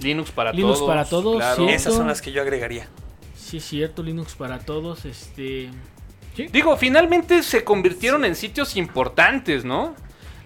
[0.00, 0.88] Linux para Linux todos.
[0.88, 1.68] para todos, claro.
[1.68, 2.86] Esas son las que yo agregaría.
[3.34, 5.70] Sí, es cierto, Linux para todos, este...
[6.36, 6.46] Sí.
[6.52, 9.96] Digo, finalmente se convirtieron en sitios importantes, ¿no?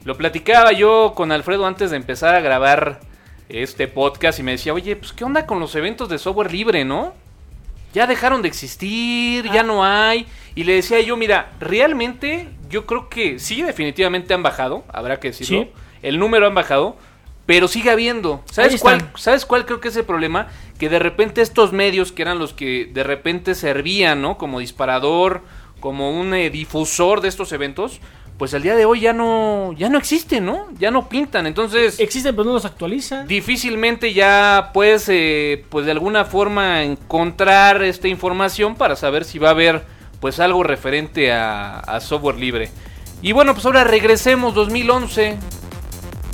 [0.04, 3.00] Lo platicaba yo con Alfredo antes de empezar a grabar
[3.48, 6.84] este podcast y me decía, oye, pues qué onda con los eventos de software libre,
[6.84, 7.14] ¿no?
[7.96, 10.26] ya dejaron de existir, ya no hay.
[10.54, 15.28] Y le decía yo, mira, realmente yo creo que sí, definitivamente han bajado, habrá que
[15.28, 15.62] decirlo.
[15.62, 15.70] Sí.
[16.02, 16.98] El número han bajado,
[17.46, 18.42] pero sigue habiendo.
[18.52, 20.48] ¿Sabes cuál, ¿Sabes cuál creo que es el problema?
[20.78, 24.36] Que de repente estos medios, que eran los que de repente servían, ¿no?
[24.36, 25.40] Como disparador,
[25.80, 28.00] como un eh, difusor de estos eventos,
[28.38, 30.66] pues al día de hoy ya no, ya no existen, ¿no?
[30.78, 31.46] Ya no pintan.
[31.46, 33.26] Entonces, Existen, pero no los actualizan.
[33.26, 39.48] difícilmente ya puedes, eh, pues de alguna forma encontrar esta información para saber si va
[39.48, 39.84] a haber,
[40.20, 42.70] pues algo referente a, a software libre.
[43.22, 45.38] Y bueno, pues ahora regresemos 2011.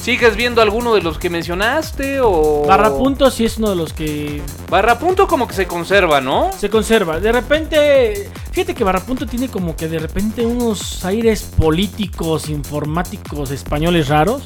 [0.02, 3.92] ¿Sigues viendo alguno de los que mencionaste o Barra punto sí es uno de los
[3.92, 6.50] que Barra punto como que se conserva, ¿no?
[6.58, 7.20] se conserva.
[7.20, 13.52] De repente, fíjate que Barra punto tiene como que de repente unos aires políticos, informáticos,
[13.52, 14.42] españoles raros.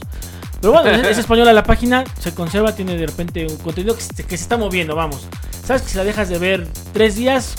[0.61, 4.03] Pero bueno, es, es española la página, se conserva, tiene de repente un contenido que
[4.03, 5.27] se, que se está moviendo, vamos.
[5.65, 7.55] Sabes que si la dejas de ver tres días,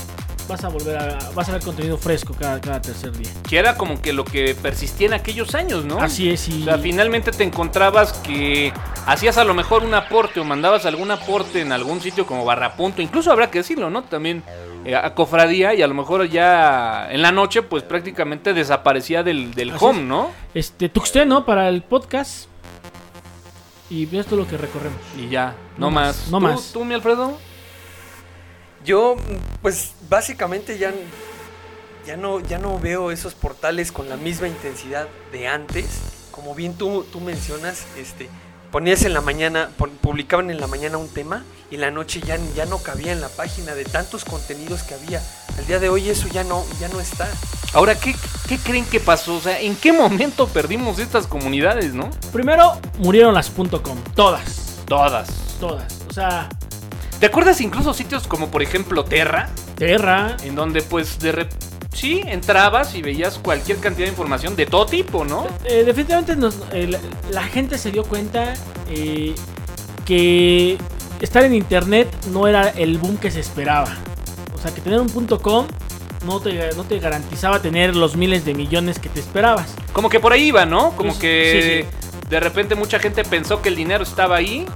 [0.47, 3.29] vas a volver a, vas a ver contenido fresco cada, cada tercer día.
[3.47, 5.99] Que era como que lo que persistía en aquellos años, ¿no?
[5.99, 8.71] Así es, y O sea, finalmente te encontrabas que
[9.05, 12.75] hacías a lo mejor un aporte o mandabas algún aporte en algún sitio como barra
[12.75, 14.03] punto, incluso habrá que decirlo, ¿no?
[14.03, 14.43] También
[14.85, 19.53] eh, a cofradía y a lo mejor ya en la noche pues prácticamente desaparecía del,
[19.53, 20.05] del Así home, es.
[20.05, 20.31] ¿no?
[20.53, 21.45] este Tuxteno ¿no?
[21.45, 22.47] para el podcast.
[23.89, 24.99] Y esto es lo que recorremos.
[25.17, 26.17] Y ya, no, No más.
[26.17, 26.69] más, no ¿Tú- más.
[26.73, 27.37] ¿Tú, mi Alfredo?
[28.85, 29.15] Yo,
[29.61, 30.93] pues básicamente ya,
[32.05, 35.85] ya, no, ya no veo esos portales con la misma intensidad de antes.
[36.31, 38.29] Como bien tú, tú mencionas, este,
[38.71, 39.69] ponías en la mañana,
[40.01, 43.21] publicaban en la mañana un tema y en la noche ya, ya no cabía en
[43.21, 45.21] la página de tantos contenidos que había.
[45.57, 47.27] Al día de hoy eso ya no, ya no está.
[47.73, 48.15] Ahora, ¿qué,
[48.47, 49.35] ¿qué creen que pasó?
[49.35, 52.09] O sea, ¿en qué momento perdimos estas comunidades, no?
[52.31, 55.27] Primero murieron las .com, todas, Todas.
[55.59, 55.97] todas.
[56.07, 56.47] O sea,
[57.19, 59.49] ¿Te acuerdas incluso sitios como por ejemplo Terra?
[59.75, 61.65] Terra, En donde pues de repente...
[61.93, 65.47] Sí, entrabas y veías cualquier cantidad de información de todo tipo, ¿no?
[65.65, 66.99] Eh, definitivamente nos- eh, la,
[67.31, 68.53] la gente se dio cuenta
[68.87, 69.33] eh,
[70.05, 70.77] que
[71.21, 73.95] estar en internet no era el boom que se esperaba.
[74.53, 75.65] O sea, que tener un punto .com
[76.25, 79.73] no te, no te garantizaba tener los miles de millones que te esperabas.
[79.93, 80.91] Como que por ahí iba, ¿no?
[80.91, 84.67] Como Pues, que sí, de repente mucha gente pensó que el dinero estaba ahí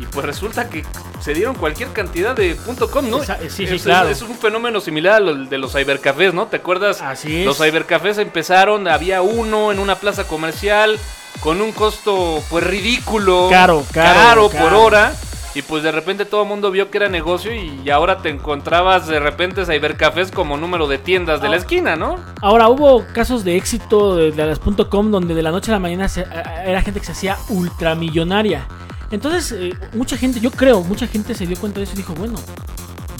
[0.00, 0.84] y pues resulta que
[1.20, 2.56] se dieron cualquier cantidad de
[2.90, 3.22] .com, ¿no?
[3.22, 4.08] Esa- sí, sí, es, claro.
[4.08, 6.46] es- es un fenómeno similar a lo de los cybercafés, ¿no?
[6.46, 7.00] ¿Te acuerdas?
[7.02, 7.46] Así es.
[7.46, 10.98] Los cybercafés empezaron, había uno en una plaza comercial
[11.40, 13.48] con un costo pues ridículo.
[13.50, 14.82] Caro, caro, por caro.
[14.82, 15.12] hora.
[15.52, 19.08] Y pues de repente todo el mundo vio que era negocio y ahora te encontrabas
[19.08, 21.58] de repente cybercafés como número de tiendas de la Ah.
[21.58, 22.20] esquina, ¿no?
[22.40, 25.80] Ahora, hubo casos de éxito de, de las .com donde de la noche a la
[25.80, 28.66] mañana se- a- era gente que se hacía ultramillonaria.
[29.10, 32.14] Entonces, eh, mucha gente, yo creo, mucha gente se dio cuenta de eso y dijo,
[32.14, 32.38] bueno,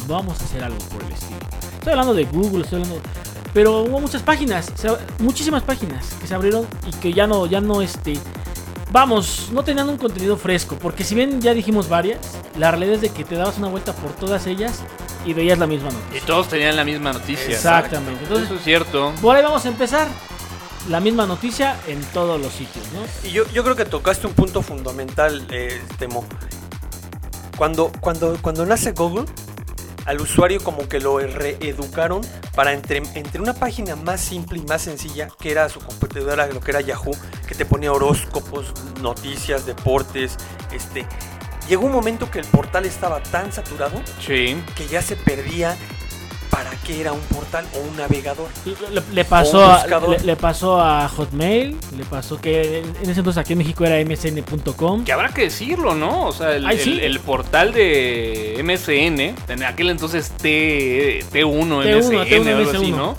[0.06, 1.38] vamos a hacer algo por el estilo.
[1.74, 3.00] Estoy hablando de Google, estoy hablando...
[3.52, 7.60] Pero hubo muchas páginas, se- muchísimas páginas que se abrieron y que ya no, ya
[7.60, 8.18] no, este...
[8.92, 12.18] Vamos, no tenían un contenido fresco, porque si bien ya dijimos varias,
[12.58, 14.80] la realidad es de que te dabas una vuelta por todas ellas
[15.24, 16.26] y veías la misma Y noticia.
[16.26, 17.54] todos tenían la misma noticia.
[17.54, 18.22] Exactamente.
[18.24, 19.12] Entonces, Eso es cierto.
[19.22, 20.08] por ahí vamos a empezar.
[20.90, 23.00] La misma noticia en todos los sitios, ¿no?
[23.28, 26.24] Y yo, yo creo que tocaste un punto fundamental, eh, Temo.
[27.56, 29.26] Cuando, cuando, cuando nace Google,
[30.04, 32.22] al usuario como que lo reeducaron
[32.56, 36.60] para entre, entre una página más simple y más sencilla, que era su competidora, lo
[36.60, 40.36] que era Yahoo, que te ponía horóscopos, noticias, deportes,
[40.72, 41.06] este...
[41.68, 44.60] Llegó un momento que el portal estaba tan saturado Sí.
[44.74, 45.76] que ya se perdía
[46.50, 48.48] para qué era un portal o un navegador.
[48.92, 53.20] Le, le pasó a, le, le pasó a Hotmail, le pasó que en en ese
[53.20, 55.04] entonces aquí en México era msn.com.
[55.04, 56.26] Que habrá que decirlo, ¿no?
[56.26, 56.92] O sea, el, Ay, sí.
[56.92, 62.78] el- el portal de MSN, en aquel entonces T, T1, T1, MSN o algo así,
[62.92, 62.96] MS1.
[62.96, 63.16] ¿no?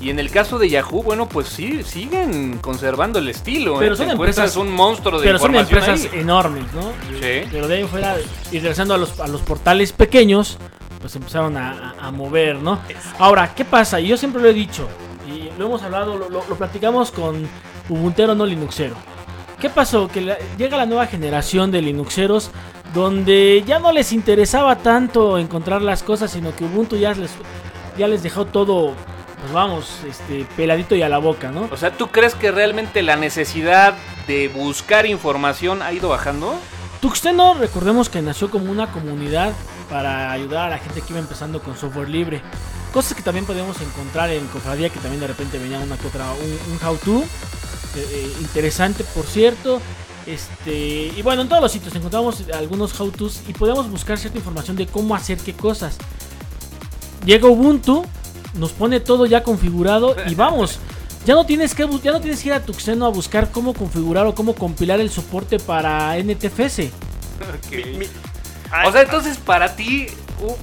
[0.00, 3.78] Y en el caso de Yahoo, bueno, pues sí, siguen conservando el estilo.
[3.78, 3.96] Pero ¿eh?
[3.96, 6.20] son empresas- un monstruo de Pero son información empresas ahí.
[6.20, 6.90] enormes, ¿no?
[7.20, 7.46] Sí.
[7.52, 8.16] Pero de ahí fuera,
[8.50, 10.58] y regresando a los, a los portales pequeños,
[11.02, 12.78] pues empezaron a, mover, ¿no?
[13.18, 14.00] Ahora, ¿qué pasa?
[14.00, 14.88] Y yo siempre lo he dicho,
[15.26, 17.46] y lo hemos hablado, lo, lo- lo platicamos con
[17.90, 18.94] Ubuntero no Linuxero.
[19.60, 20.08] ¿Qué pasó?
[20.08, 22.50] Que la- llega la nueva generación de Linuxeros
[22.94, 27.30] donde ya no les interesaba tanto encontrar las cosas, sino que Ubuntu ya les,
[27.96, 28.92] ya les dejó todo,
[29.40, 31.68] pues vamos, este, peladito y a la boca, ¿no?
[31.72, 33.94] O sea, ¿tú crees que realmente la necesidad
[34.26, 36.54] de buscar información ha ido bajando?
[37.00, 39.52] Tuxteno, recordemos que nació como una comunidad
[39.92, 42.40] para ayudar a la gente que iba empezando con software libre.
[42.94, 46.32] Cosas que también podemos encontrar en Cofradía, que también de repente venía una que otra,
[46.32, 47.20] un, un how-to.
[47.20, 47.24] eh,
[47.96, 49.80] eh, interesante, por cierto.
[50.26, 54.76] Este, y bueno, en todos los sitios encontramos algunos how-tos y podemos buscar cierta información
[54.76, 55.96] de cómo hacer qué cosas.
[57.26, 58.04] llega Ubuntu,
[58.54, 60.78] nos pone todo ya configurado y vamos.
[61.24, 64.26] Ya no tienes que ya no tienes que ir a Tuxeno a buscar cómo configurar
[64.26, 66.80] o cómo compilar el soporte para NTFS.
[67.40, 67.70] Ok.
[67.96, 68.08] Mi-
[68.86, 70.06] O sea, entonces para ti,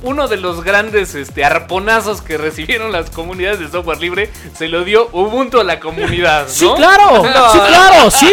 [0.04, 4.84] uno de los grandes este, arponazos que recibieron las comunidades de software libre se lo
[4.84, 6.50] dio Ubuntu a la comunidad, ¿no?
[6.54, 7.24] Sí, claro.
[7.24, 7.52] No.
[7.54, 8.12] sí, claro.
[8.12, 8.32] Sí.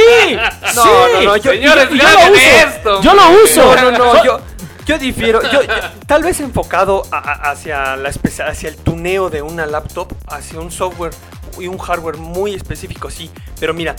[0.75, 0.89] No, sí.
[1.15, 2.41] no, no, yo- Señores, yo lo uso.
[2.67, 3.03] esto.
[3.03, 3.77] Yo lo uso.
[3.77, 4.41] No, no, yo,
[4.87, 5.41] yo difiero.
[5.53, 5.69] Yo, yo-
[6.07, 10.59] tal vez enfocado a- a- hacia, la espe- hacia el tuneo de una laptop, hacia
[10.59, 11.13] un software
[11.61, 13.31] y un hardware muy específico, sí.
[13.61, 13.95] Pero mira,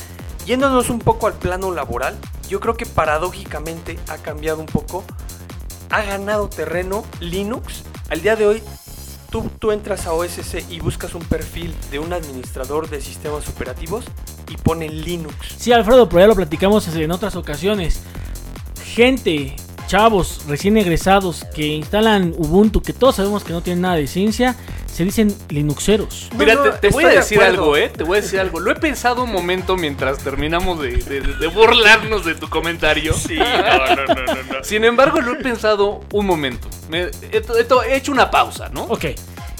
[0.46, 2.16] yéndonos un poco al plano laboral,
[2.50, 5.06] yo creo que paradójicamente ha cambiado un poco.
[5.90, 7.84] Ha ganado terreno Linux.
[8.10, 8.64] Al día de hoy,
[9.32, 14.06] tú, tú entras a OSC y buscas un perfil de un administrador de sistemas operativos
[14.50, 15.36] y pone Linux.
[15.58, 18.02] Sí, Alfredo, pero ya lo platicamos en otras ocasiones.
[18.84, 19.56] Gente,
[19.88, 24.56] chavos recién egresados que instalan Ubuntu, que todos sabemos que no tienen nada de ciencia,
[24.86, 26.30] se dicen Linuxeros.
[26.38, 27.62] Mira, No, te, no, te voy a de decir acuerdo.
[27.64, 27.90] algo, ¿eh?
[27.96, 28.60] Te voy a decir algo.
[28.60, 33.14] Lo he pensado un momento mientras terminamos de, de- de burlarnos de tu comentario.
[33.14, 34.44] Sí, no, no, no, no.
[34.58, 34.64] no.
[34.64, 36.68] Sin embargo, lo he pensado un momento.
[36.90, 38.84] Me- he, he- he hecho una pausa, ¿no?
[38.86, 39.06] Ok,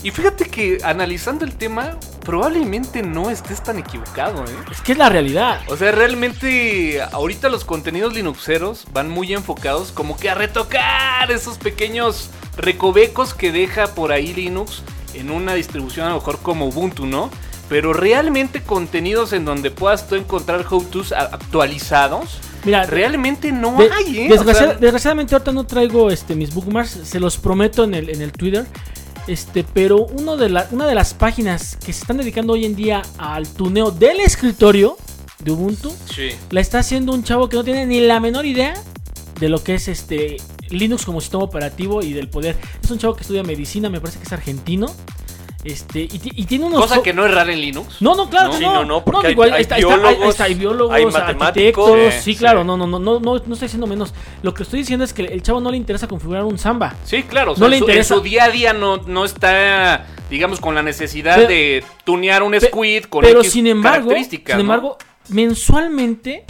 [0.04, 4.56] Y fíjate que analizando el tema, probablemente no estés tan equivocado, ¿eh?
[4.72, 5.60] es que es la realidad.
[5.70, 11.58] O sea, realmente ahorita los contenidos linuxeros van muy enfocados como que a retocar esos
[11.58, 14.84] pequeños recovecos que deja por ahí Linux
[15.16, 17.32] en una distribución a lo mejor como Ubuntu, ¿no?
[17.68, 24.20] Pero realmente contenidos en donde puedas tú encontrar how-tos actualizados, Mira, realmente no de- hay,
[24.20, 24.28] ¿eh?
[24.30, 28.10] desgracia- O sea, desgraciadamente ahorita no traigo este mis bookmarks, se los prometo en el,
[28.10, 28.66] en el Twitter.
[29.28, 32.76] Este, pero uno de la- una de las páginas que se están dedicando hoy en
[32.76, 34.98] día al tuneo del escritorio
[35.44, 36.30] de Ubuntu sí.
[36.50, 38.74] la está haciendo un chavo que no tiene ni la menor idea
[39.40, 40.38] de lo que es este
[40.70, 42.58] Linux como sistema operativo y del poder.
[42.84, 44.88] Es un chavo que estudia medicina, me parece que es argentino.
[45.64, 48.00] Este, y, ti- y tiene unos Cosa que no es rara en Linux.
[48.02, 48.74] no, no, claro, No, sí, no.
[48.76, 51.90] no, no, porque hay- digo, hay está, está- biólogos, hay- está- hay biólogos, hay matemáticos.
[51.90, 54.14] arquitectos, Sí, claro, no, no, no, no, no, no estoy diciendo menos.
[54.44, 56.96] Lo que estoy diciendo es que el chavo no le interesa configurar un Samba.
[57.04, 57.52] Sí, claro.
[57.52, 58.14] o No sea, le en su- interesa.
[58.14, 62.44] En su día a día no, no está, digamos, con la necesidad Pero- de tunear
[62.44, 64.98] un squid con Pero X sin embargo, sin embargo,
[65.30, 66.46] mensualmente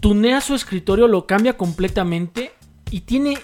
[0.00, 2.52] tunea su escritorio, lo cambia completamente
[2.90, 3.38] y tiene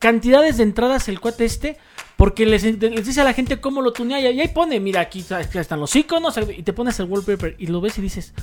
[0.00, 1.76] cantidades de entradas el cuate este
[2.20, 5.20] porque les, les dice a la gente cómo lo tunea y ahí pone, mira, aquí
[5.20, 8.34] está- aquí están los iconos y te pones el wallpaper y lo ves y dices,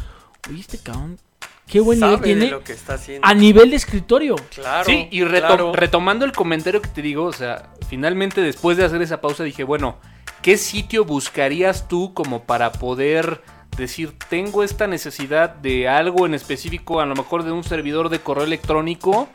[0.49, 1.19] oye, este cabrón,
[1.67, 3.27] qué buen nivel Sabe tiene lo que está haciendo.
[3.27, 4.35] a nivel de escritorio.
[4.53, 4.83] Claro.
[4.85, 5.73] Sí, y claro.
[5.73, 9.63] retomando el comentario que te digo, o sea, finalmente después de hacer esa pausa dije,
[9.63, 9.97] bueno,
[10.41, 13.43] ¿qué sitio buscarías tú como para poder
[13.77, 18.17] decir, tengo esta necesidad de algo en específico, a lo mejor de un servidor de
[18.21, 19.29] correo electrónico?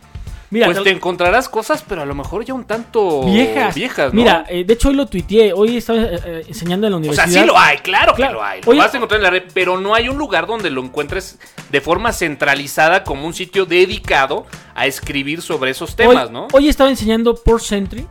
[0.52, 3.74] Mira, pues te- encontrarás cosas, pero a lo mejor ya un tanto viejas.
[3.74, 4.20] viejas ¿no?
[4.20, 7.00] Mira, eh, de hecho hoy lo tuiteé, hoy estaba eh, eh, enseñando en la O
[7.00, 7.26] universidad.
[7.28, 8.32] sea, sí lo hay, claro, Claro.
[8.32, 8.60] que lo hay.
[8.62, 11.38] Lo vas a encontrar en la red, pero no hay un lugar donde lo encuentres
[11.70, 16.48] de forma centralizada como un sitio dedicado a escribir sobre esos temas, hoy, ¿no?
[16.52, 18.06] Hoy estaba enseñando Port Sentry,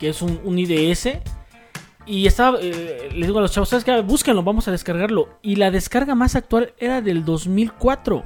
[0.00, 1.08] que es un, un IDS.
[2.06, 3.98] Y estaba, eh, les digo a los chavos, ¿sabes qué?
[4.02, 5.38] Búsquenlo, vamos a descargarlo.
[5.40, 8.22] Y la descarga más actual era del 2004.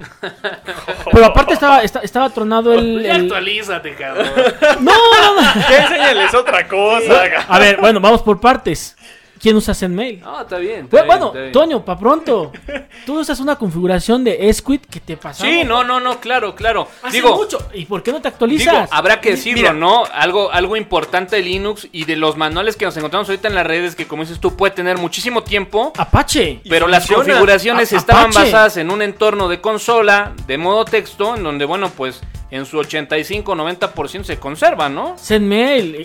[1.13, 3.03] Pero aparte estaba, esta- estaba tronado el...
[3.05, 4.27] Ya el- actualízate, cabrón.
[4.81, 5.43] No, no, no.
[5.71, 7.23] Ya enséñales otra cosa.
[7.49, 8.97] A ver, bueno, vamos por partes.
[9.41, 10.21] ¿Quién usa ZenMail?
[10.21, 10.85] No, está bien.
[10.85, 11.53] está Bueno, bien, bueno, está bien.
[11.53, 12.53] Toño, pa' pronto.
[13.07, 15.53] Tú usas una configuración de Squid que te pasamos.
[15.53, 16.89] Sí, no, no, no, claro, claro.
[17.03, 17.59] Hace Digo, mucho.
[17.75, 18.89] ¿Y por qué no te digo, actualizas?
[18.93, 19.73] habrá que decirlo, Mira.
[19.73, 20.05] ¿no?
[20.13, 23.67] Algo, algo importante de Linux y de los manuales que nos encontramos ahorita en las
[23.67, 25.93] redes, que como dices tú, puede tener muchísimo tiempo.
[25.97, 26.61] Apache.
[26.69, 27.25] Pero las funciona.
[27.25, 28.45] configuraciones A- estaban Apache.
[28.47, 32.21] basadas en un entorno de consola, de modo texto, en donde, bueno, pues
[32.51, 35.17] en su 85-90% se conserva, ¿no?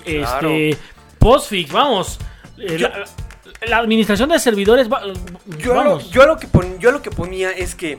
[0.03, 0.49] Claro.
[0.49, 0.77] este,
[1.19, 2.19] Postfix, vamos.
[2.57, 3.05] Eh, Yo- la,
[3.67, 5.01] la administración de servidores, va-
[5.57, 7.97] Yo lo, yo, lo que pon- yo lo que ponía es que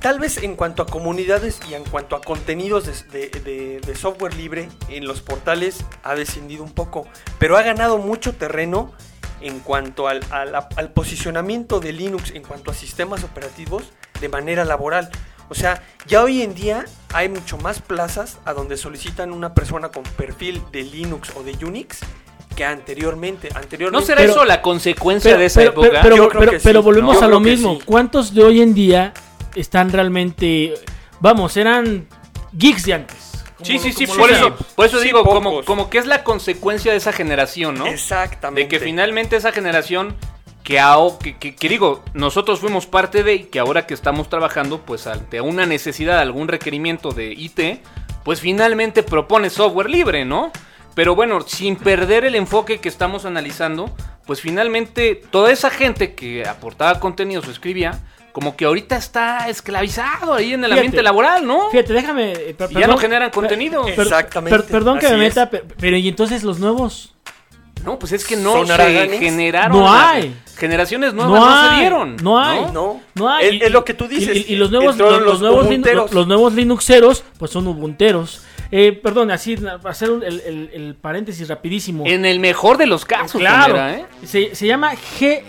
[0.00, 3.94] tal vez en cuanto a comunidades y en cuanto a contenidos de, de- de- de
[3.96, 7.06] software libre en los portales ha descendido un poco,
[7.38, 8.92] pero ha ganado mucho terreno
[9.40, 13.82] en cuanto al, al posicionamiento de Linux en cuanto a sistemas operativos
[14.20, 15.10] de manera laboral.
[15.50, 19.90] O sea, ya hoy en día hay mucho más plazas a donde solicitan una persona
[19.90, 22.00] con perfil de Linux o de Unix
[22.54, 23.48] que anteriormente.
[23.52, 25.88] ¿No anteriormente será Pero- eso la consecuencia pero, de esa pero- época?
[25.90, 26.64] pero- pero- Yo creo pero- que sí.
[26.64, 27.74] pero volvemos Yo a lo mismo.
[27.76, 27.82] sí.
[27.84, 29.12] ¿Cuántos de hoy en día
[29.54, 30.74] están realmente,
[31.20, 32.06] vamos, eran
[32.52, 33.16] geeks de antes?
[33.62, 35.64] Sí, sí, sí, por eso, por eso Sí, digo, como, pocos.
[35.66, 37.86] como que es la consecuencia de esa generación, ¿no?
[37.86, 38.62] Exactamente.
[38.62, 40.14] De que finalmente esa generación
[40.64, 40.80] que,
[41.22, 45.06] que, que- que digo, nosotros fuimos parte de y que ahora que estamos trabajando, pues
[45.06, 47.80] ante una necesidad, algún requerimiento de IT,
[48.22, 50.50] pues finalmente propone software libre, ¿no?
[50.94, 53.90] Pero bueno, sin perder el enfoque que estamos analizando,
[54.26, 57.98] pues finalmente toda esa gente que aportaba contenidos o escribía,
[58.32, 60.80] como que ahorita está esclavizado ahí en el Fíjate.
[60.80, 61.70] ambiente laboral, ¿no?
[61.70, 62.32] Fíjate, déjame.
[62.32, 63.84] eh, per- Y ya no generan contenido.
[63.84, 65.60] per- Exactamente, per- perdón que me meta, es.
[65.78, 67.12] pero ¿y entonces los nuevos?
[67.84, 69.78] No, pues es que no ¿Son se generaron.
[69.78, 70.34] No hay.
[70.56, 72.16] Generaciones nuevas No no, se dieron.
[72.22, 72.60] no hay.
[72.72, 73.46] No, No hay.
[73.46, 74.36] Es, Y- es lo que tú y- dices.
[74.48, 78.42] Y, y los nuevos, Entraron los, los nuevos, los, los nuevos Linuxeros, pues son ubunteros.
[78.70, 82.04] Eh, perdón, así, hacer un- el, el- el paréntesis rapidísimo.
[82.06, 83.76] En el mejor de los casos, claro.
[83.88, 84.06] ¿eh?
[84.24, 85.42] se, se llama G-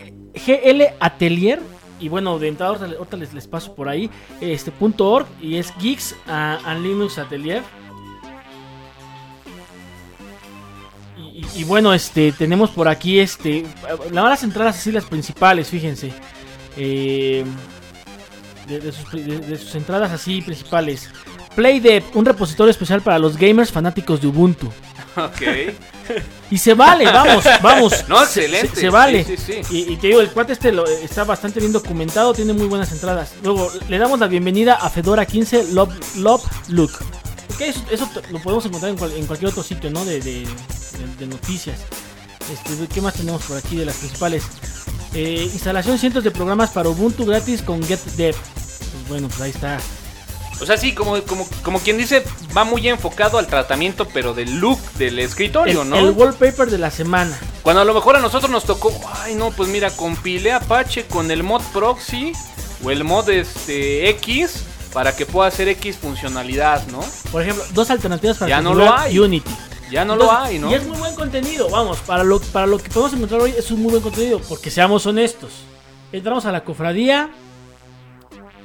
[0.46, 1.60] GL Atelier.
[2.00, 4.10] Y bueno, de entrada ahorita, les, les paso por ahí.
[4.42, 7.62] Este punto .org y es Geeks and Linux Atelier.
[11.56, 13.66] Y, bueno, este tenemos por aquí este
[14.12, 16.12] la- las entradas así las principales, fíjense.
[16.78, 17.44] Eh,
[18.68, 21.10] de, de sus, pri- de- de sus entradas así principales.
[21.56, 24.68] PlayDev, un repositorio especial para los gamers fanáticos de Ubuntu.
[25.16, 25.42] Ok.
[26.52, 28.06] Y se vale, vamos, vamos.
[28.08, 28.76] No, excelente.
[28.76, 29.24] Se, se vale.
[29.24, 29.76] Sí, sí, sí.
[29.76, 32.92] Y, y te digo, el cuate este lo- está bastante bien documentado, tiene muy buenas
[32.92, 33.32] entradas.
[33.42, 36.92] Luego, le damos la bienvenida a Fedora 15 Love, Love Look.
[37.56, 40.06] Ok, eso, lo podemos encontrar en, cual- en cualquier otro sitio, ¿no?
[40.06, 41.80] De, de- de- de noticias.
[42.54, 44.44] Este, ¿Qué más tenemos por aquí de las principales?
[45.16, 48.36] Eh, instalación de cientos de programas para Ubuntu gratis con GetDev.
[48.36, 49.80] Pues bueno, pues ahí está.
[50.62, 52.24] O sea, sí, como, como, como quien dice,
[52.56, 55.98] va muy enfocado al tratamiento, pero del look del escritorio, El, ¿no?
[55.98, 57.38] el wallpaper de la semana.
[57.62, 61.30] Cuando a lo mejor a nosotros nos tocó, ay no, pues mira, compilé Apache con
[61.32, 62.32] el mod proxy
[62.84, 67.04] o el mod este X para que pueda hacer X funcionalidad, ¿no?
[67.32, 69.20] Por ejemplo, dos alternativas para Ya no lo hay.
[69.20, 69.52] Unity.
[69.92, 70.72] Ya no Entonces, lo hay, ¿no?
[70.72, 73.70] Y es muy buen contenido, vamos, para lo, para lo que podemos encontrar hoy es
[73.72, 75.52] un muy buen contenido, porque seamos honestos.
[76.12, 77.30] Entramos a la cofradía,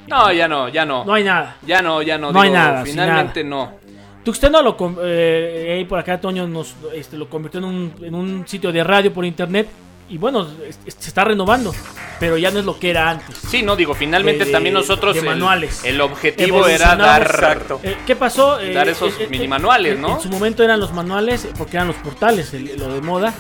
[0.07, 1.05] No, ya no, ya no.
[1.05, 1.57] no hay nada.
[1.67, 2.33] Ya no, ya no.
[2.33, 3.79] No hay digo, nada, sin Finalmente no.
[4.25, 8.71] Tuxteno lo eh, por acá Toño nos este, lo convirtió en un, en un sitio
[8.71, 9.69] de radio por internet
[10.11, 11.73] y bueno, se está renovando,
[12.19, 13.37] pero ya no es lo que era antes.
[13.49, 15.85] Sí, no, digo, finalmente de- también nosotros de el, manuales.
[15.85, 17.81] el objetivo era dar Exacto.
[17.83, 18.59] Eh, ¿Qué pasó?
[18.61, 20.17] Eh, Dar esos mini manuales, en- ¿no?
[20.17, 23.33] En su momento eran los manuales, eh, porque eran los portales, el- lo de moda.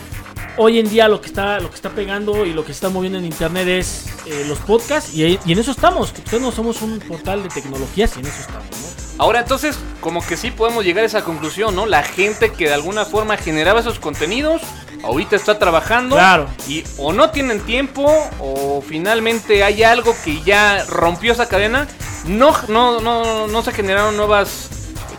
[0.56, 2.88] Hoy en día lo que está lo que está pegando y lo que se está
[2.88, 6.12] moviendo en internet es eh, los podcasts y, y en eso estamos.
[6.12, 9.00] Ustedes no somos un portal de tecnologías y en eso estamos, ¿no?
[9.20, 11.84] Ahora entonces, como que sí podemos llegar a esa conclusión, ¿no?
[11.84, 14.62] La gente que de alguna forma generaba esos contenidos,
[15.04, 16.16] ahorita está trabajando.
[16.16, 16.48] Claro.
[16.66, 21.86] Y o no tienen tiempo, o finalmente hay algo que ya rompió esa cadena.
[22.24, 24.70] No, no, no, no se generaron nuevas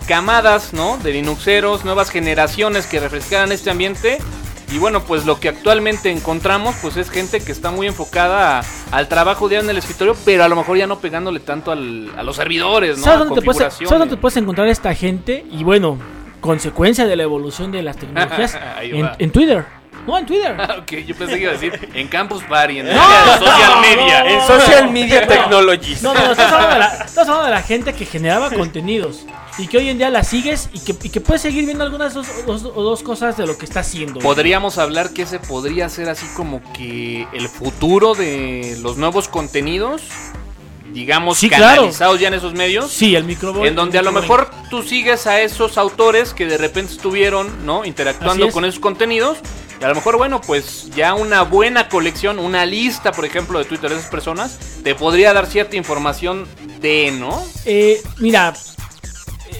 [0.07, 0.97] camadas, ¿no?
[0.97, 4.17] De Linuxeros, nuevas generaciones que refrescaran este ambiente.
[4.71, 8.63] Y bueno, pues lo que actualmente encontramos, pues es gente que está muy enfocada a-
[8.91, 12.09] al trabajo diario en el escritorio, pero a lo mejor ya no pegándole tanto al-
[12.17, 13.03] a los servidores, ¿no?
[13.03, 15.45] ¿Sabes, dónde te puedes, sabes dónde te puedes encontrar esta gente?
[15.51, 15.97] Y bueno,
[16.39, 18.55] consecuencia de la evolución de las tecnologías
[19.19, 19.65] en Twitter.
[20.07, 20.55] No, en Twitter.
[20.59, 24.23] Ah, ok, yo pensé que iba a decir en Campus Party, en social media.
[24.23, 24.29] no.
[24.29, 26.01] En Social Media Technologies.
[26.01, 29.25] No, no, no, estás hablando, de la, estás hablando de la gente que generaba contenidos
[29.57, 32.13] y que hoy en día la sigues y que, y que puedes seguir viendo algunas
[32.13, 34.19] dos, dos- o dos cosas de lo que está haciendo.
[34.19, 40.01] Podríamos hablar que ese podría ser así como que el futuro de los nuevos contenidos,
[40.93, 41.75] digamos, Sí, claro.
[41.75, 42.91] canalizados ya en esos medios.
[42.91, 46.57] Sí, el micro En donde a lo mejor tú sigues a esos autores que de
[46.57, 47.85] repente estuvieron, ¿no?
[47.85, 48.53] Interactuando es.
[48.53, 49.37] con esos contenidos.
[49.81, 53.65] Y a lo mejor, bueno, pues ya una buena colección, una lista, por ejemplo, de
[53.65, 56.47] Twitter de esas personas, te podría dar cierta información
[56.79, 57.43] de, ¿no?
[57.65, 58.53] Eh, mira,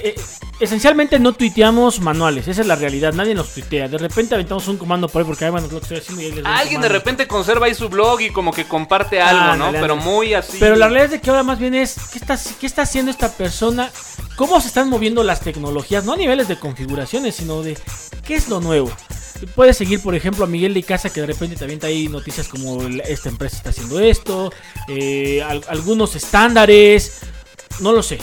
[0.03, 0.13] eh,
[0.59, 3.87] esencialmente no tuiteamos manuales, esa es la realidad, nadie nos tuitea.
[3.87, 6.39] De repente aventamos un comando por ahí porque, ay, bueno, es lo que estoy haciendo
[6.39, 9.65] y Alguien de repente conserva ahí su blog y como que comparte algo, ¿no?
[9.65, 10.57] Ándale, Pero muy así.
[10.59, 13.09] Pero la realidad es de que ahora más bien es, ¿qué está, ¿qué está haciendo
[13.09, 13.89] esta persona?
[14.35, 16.05] ¿Cómo se están moviendo las tecnologías?
[16.05, 17.75] No a niveles de configuraciones, sino de
[18.23, 18.91] qué es lo nuevo.
[19.55, 22.47] Puedes seguir, por ejemplo, a Miguel de Casa, que de repente te avienta ahí noticias
[22.47, 24.51] como esta empresa está haciendo esto,
[24.87, 27.19] eh, al- algunos estándares,
[27.79, 28.17] no lo sé.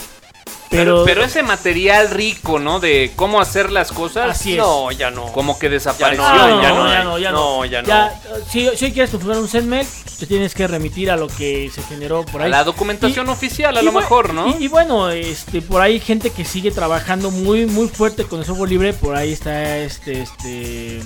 [0.71, 2.79] Pero, Pero, pero ese material rico, ¿no?
[2.79, 4.57] De cómo hacer las cosas, Así es.
[4.59, 5.25] No, ya no.
[5.31, 6.23] como que desapareció.
[6.23, 7.03] No, ya no, no, ya hay.
[7.05, 7.37] no, ya no.
[7.57, 7.87] No, ya no.
[7.87, 9.87] Ya, si, si hoy quieres configurar un SendMail,
[10.19, 12.51] te tienes que remitir a lo que se generó por A ahí.
[12.51, 14.55] la documentación Y- oficial, a lo mejor, ¿no?
[14.59, 18.45] Y, y bueno, este, por ahí gente que sigue trabajando muy, muy fuerte con el
[18.45, 18.93] software libre.
[18.93, 21.01] Por ahí está este, este,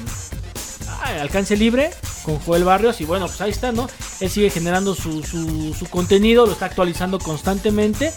[1.04, 1.92] alcance libre
[2.24, 3.88] con Joel Barrios y bueno, pues ahí está, ¿no?
[4.20, 8.12] Él sigue generando su, su, su contenido, lo está actualizando constantemente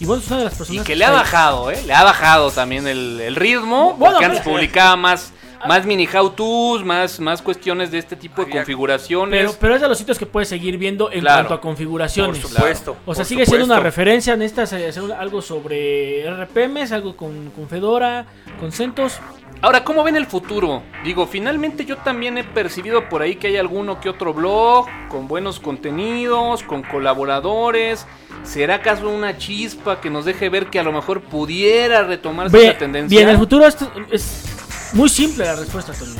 [0.00, 1.82] y bueno, es una de las Y personas que le ha bajado, ¿eh?
[1.86, 3.94] Le ha bajado también el, el ritmo.
[3.98, 5.32] Bueno, porque antes publicaba más,
[5.66, 9.40] más mini how-tos, más, más cuestiones de este tipo de configuraciones.
[9.40, 11.38] Pero, pero es de los sitios que puedes seguir viendo en Claro.
[11.48, 12.38] cuanto a configuraciones.
[12.38, 12.96] Por supuesto.
[13.06, 14.36] O sea, sigue siendo una referencia.
[14.36, 18.24] Necesitas eh, hacer algo sobre RPMs, algo con, con Fedora,
[18.60, 19.14] con CentOS.
[19.60, 20.84] Ahora, ¿cómo ven el futuro?
[21.04, 25.26] Digo, finalmente yo también he percibido por ahí que hay alguno que otro blog con
[25.26, 28.06] buenos contenidos, con colaboradores.
[28.44, 32.68] ¿Será acaso una chispa que nos deje ver que a lo mejor pudiera retomarse Ve-
[32.68, 33.18] esa tendencia?
[33.18, 33.76] Bien, el futuro es,
[34.12, 34.44] es
[34.92, 36.14] muy simple la respuesta, Toño.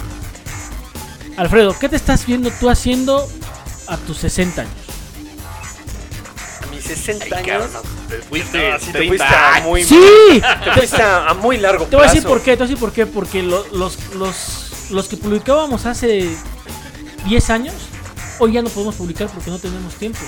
[1.37, 3.25] Alfredo, ¿qué te estás viendo tú haciendo
[3.87, 4.73] a tus 60 años?
[6.79, 7.47] A mis 60 Ay, años.
[7.47, 10.43] cabrón, te fuiste No, sí te 30 fuiste a muy, ¡Sí!
[10.65, 12.15] te fuiste a, a muy largo Te voy a plazo.
[12.15, 13.07] decir por qué, te voy a decir por qué.
[13.07, 16.29] Porque lo- los, los, los que publicábamos hace
[17.27, 17.75] 10 años,
[18.39, 20.19] hoy ya no podemos publicar porque no tenemos tiempo.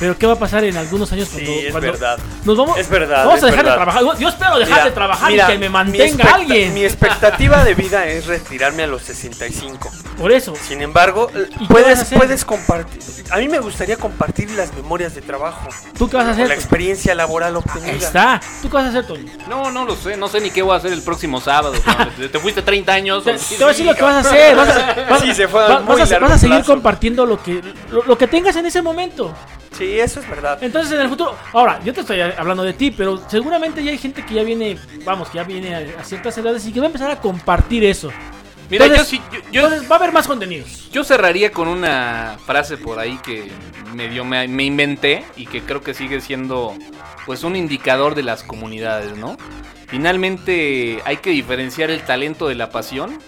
[0.00, 2.18] Pero ¿qué va a pasar en algunos años cuando, Sí, es cuando verdad.
[2.44, 3.78] nos vamos, Es verdad, vamos es a dejar verdad.
[3.78, 4.18] de trabajar?
[4.20, 6.74] Yo espero dejar Mira, de trabajar mira, y que me mi mantenga expecta- alguien.
[6.74, 9.90] Mi expectativa de vida es retirarme a los 65.
[10.16, 10.54] Por eso.
[10.56, 13.00] Sin embargo, ¿Y qué vas a puedes, puedes compartir.
[13.30, 15.68] A mí me gustaría compartir las memorias de trabajo.
[15.98, 16.48] ¿Tú qué vas a hacer?
[16.48, 17.90] la experiencia laboral obtenida.
[17.92, 18.40] Ahí está.
[18.62, 19.30] ¿Tú qué vas a hacer, Toño?
[19.48, 21.74] No, no lo sé, no sé ni qué voy a hacer el próximo sábado.
[21.84, 22.12] cabrón.
[22.18, 23.24] Te, te fuiste 30 años.
[23.24, 24.56] Te, te voy a decir lo que vas a hacer.
[24.56, 26.72] Vas a, vas- Sí, se fue a vas a- largo vas a seguir plazo.
[26.72, 29.34] compartiendo lo que, lo, lo que tengas en ese momento.
[29.76, 30.58] Sí, eso es verdad.
[30.62, 33.98] Entonces en el futuro, ahora, yo te estoy hablando de ti, pero seguramente ya hay
[33.98, 36.86] gente que ya viene, vamos, que ya viene a, a ciertas edades y que va
[36.86, 38.10] a empezar a compartir eso.
[38.70, 40.90] Mira, Entonces- yo sí, yo- yo, Entonces va a haber más contenidos.
[40.90, 43.50] Yo cerraría con una frase por ahí que
[43.94, 46.74] medio me, me inventé y que creo que sigue siendo
[47.24, 49.36] pues un indicador de las comunidades, ¿no?
[49.86, 53.18] Finalmente hay que diferenciar el talento de la pasión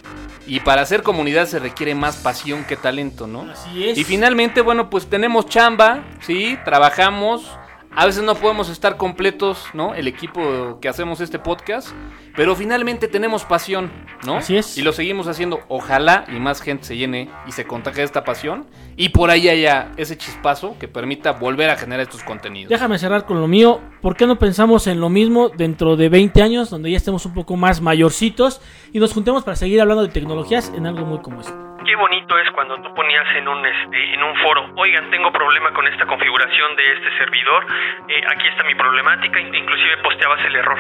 [0.51, 3.42] y para hacer comunidad se requiere más pasión que talento, ¿no?
[3.42, 3.96] Así es.
[3.96, 6.59] Y finalmente, bueno, pues tenemos chamba, ¿sí?
[6.64, 7.48] Trabajamos.
[7.95, 9.95] A veces no podemos estar completos, ¿no?
[9.95, 11.88] El equipo que hacemos este podcast.
[12.36, 13.91] Pero finalmente tenemos pasión,
[14.24, 14.36] ¿no?
[14.36, 14.78] Así es.
[14.78, 15.61] Y lo seguimos haciendo.
[15.68, 18.66] Ojalá y más gente se llene y se contagie de esta pasión.
[18.97, 22.70] Y por ahí haya ese chispazo que permita volver a generar estos contenidos.
[22.70, 23.80] Déjame cerrar con lo mío.
[24.01, 27.34] ¿Por qué no pensamos en lo mismo dentro de 20 años, donde ya estemos un
[27.34, 28.61] poco más mayorcitos
[28.93, 31.69] y nos juntemos para seguir hablando de tecnologías en algo muy como esto?
[31.84, 35.72] Qué bonito es cuando tú ponías en un este, en un foro, oigan, tengo problema
[35.72, 37.66] con esta configuración de este servidor,
[38.08, 40.78] eh, aquí está mi problemática, in- inclusive posteabas el error.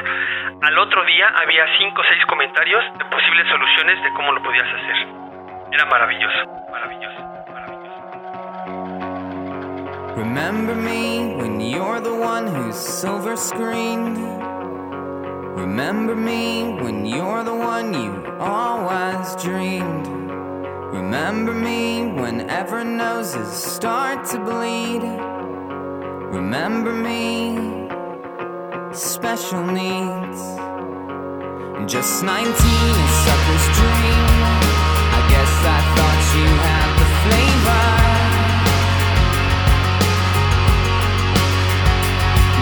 [0.62, 4.68] Al otro día había cinco o seis comentarios de posibles soluciones de cómo lo podías
[4.68, 5.06] hacer.
[5.72, 7.20] Era maravilloso, maravilloso,
[7.50, 8.00] maravilloso.
[10.16, 14.18] Remember me when you're the one who's silver screened.
[15.56, 20.19] Remember me when you're the one you always dreamed.
[20.92, 25.02] Remember me whenever noses start to bleed.
[26.34, 27.86] Remember me,
[28.92, 30.40] special needs.
[31.86, 32.54] Just 19, a
[33.22, 34.26] sucker's dream.
[35.14, 37.86] I guess I thought you had the flavor.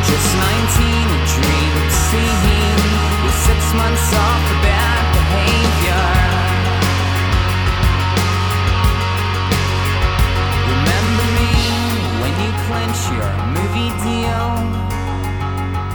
[0.04, 2.84] Just 19, a dream of seeing
[3.24, 6.17] with six months off for bad behavior.
[12.68, 14.50] Clinch your movie deal.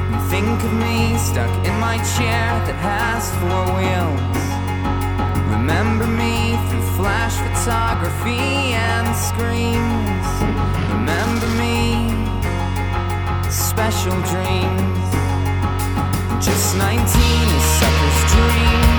[0.10, 4.46] And think of me stuck in my chair that has four wheels.
[5.54, 10.28] Remember me through flash photography and screams.
[10.98, 12.10] Remember me
[13.52, 15.08] special dreams.
[16.44, 18.93] Just 19, a sucker's dream.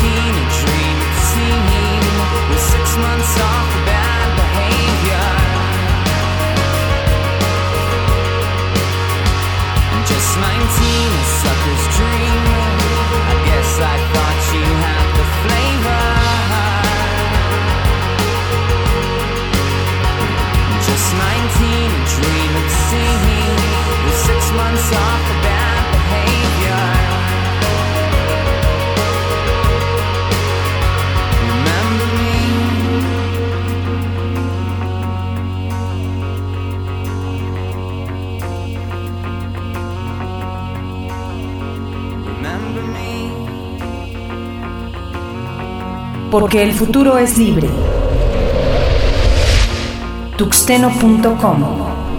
[0.00, 2.04] seen a dream, it seemed.
[2.48, 3.59] We're six months on.
[46.50, 47.68] Porque el futuro es libre.
[50.36, 52.09] Tuxteno.com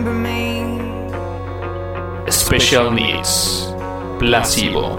[0.00, 0.80] Remember me.
[2.30, 3.74] Special Needs.
[4.18, 4.96] Placebo.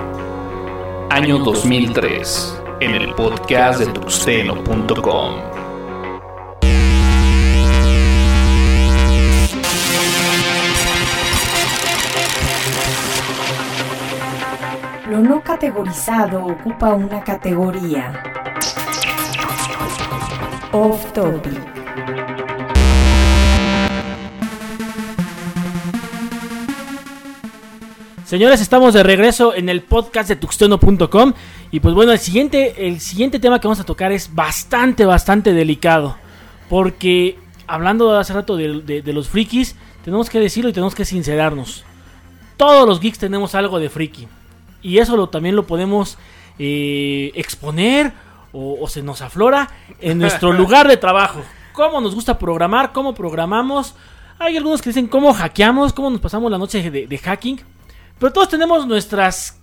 [1.09, 2.61] Año 2003.
[2.81, 5.35] En el podcast de tuxteno.com.
[15.09, 18.21] Lo no categorizado ocupa una categoría.
[20.71, 21.71] Off topic.
[28.32, 31.34] Señores, estamos de regreso en el podcast de tuxteno.com
[31.69, 35.51] y pues bueno, el siguiente, el siguiente tema que vamos a tocar es bastante, bastante
[35.51, 36.15] delicado.
[36.69, 39.75] Porque hablando hace rato de, de- de los frikis,
[40.05, 41.84] tenemos que decirlo y tenemos que sincerarnos.
[42.55, 44.29] Todos los geeks tenemos algo de friki.
[44.82, 46.17] Y eso lo, también lo podemos
[46.57, 48.13] eh, exponer
[48.53, 49.69] o, o se nos aflora
[49.99, 51.41] en nuestro lugar de trabajo.
[51.73, 53.93] Cómo nos gusta programar, cómo programamos.
[54.39, 57.59] Hay algunos que dicen cómo hackeamos, cómo nos pasamos la noche de, de hacking.
[58.22, 59.57] Pero todos tenemos nuestras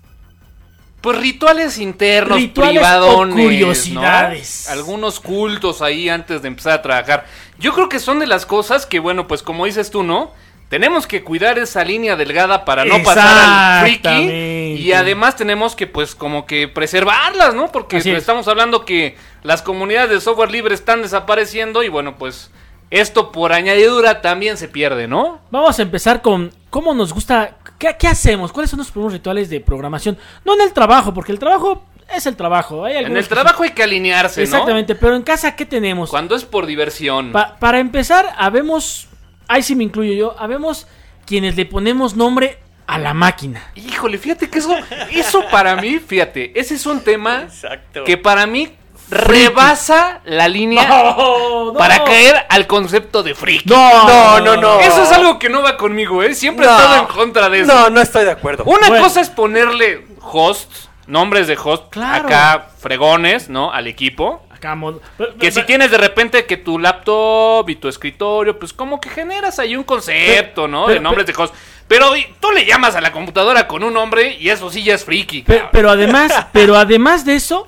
[1.01, 4.65] Pues rituales internos, Rituales privadones, o curiosidades.
[4.67, 4.73] ¿no?
[4.73, 7.27] Algunos cultos ahí antes de empezar a trabajar.
[7.61, 10.33] Yo creo que son de las cosas que, bueno, pues como dices tú, ¿no?
[10.69, 14.83] Tenemos que cuidar esa línea delgada para no pasar al friki.
[14.83, 17.71] Y además tenemos que, pues, como que preservarlas, ¿no?
[17.71, 18.19] Porque Así es.
[18.19, 22.51] estamos hablando que las comunidades de software libre están desapareciendo y, bueno, pues,
[22.91, 25.41] esto por añadidura también se pierde, ¿no?
[25.51, 29.49] Vamos a empezar con cómo nos gusta, qué, qué hacemos, cuáles son los primeros rituales
[29.51, 30.19] de programación.
[30.45, 32.85] No en el trabajo, porque el trabajo es el trabajo.
[32.85, 34.43] Hay En el trabajo hay que alinearse.
[34.43, 36.11] Exactamente, pero en casa, ¿qué tenemos?
[36.11, 37.33] Cuando es por diversión.
[37.33, 39.09] Pa- para empezar, habemos,
[39.47, 40.87] ahí sí me incluyo yo, habemos
[41.27, 43.71] quienes le ponemos nombre a la máquina.
[43.75, 44.75] Híjole, fíjate que eso,
[45.13, 48.05] eso para mí, fíjate, ese es un tema Exacto.
[48.05, 48.71] que para mí
[49.11, 51.79] rebasa la línea No, no.
[51.79, 53.69] para caer al concepto de friki.
[53.69, 54.81] No, no, no.
[54.81, 56.35] Eso es algo que no va conmigo, ¿eh?
[56.35, 57.73] Siempre he estado en contra de eso.
[57.73, 58.65] No, no estoy de acuerdo.
[58.65, 59.05] Una Bueno.
[59.05, 62.27] cosa es ponerle hosts, nombres de host, Claro.
[62.27, 63.73] acá fregones, ¿no?
[63.73, 64.43] Al equipo.
[64.55, 65.01] Acá, mod-
[65.39, 69.59] Que si tienes de repente que tu laptop y tu escritorio, pues como que generas
[69.61, 70.89] ahí un concepto, ¿no?
[70.89, 71.55] de nombres de host.
[71.87, 75.05] Pero tú le llamas a la computadora con un nombre y eso sí ya es
[75.05, 75.45] friki.
[75.73, 77.67] Pero además, pero además de eso,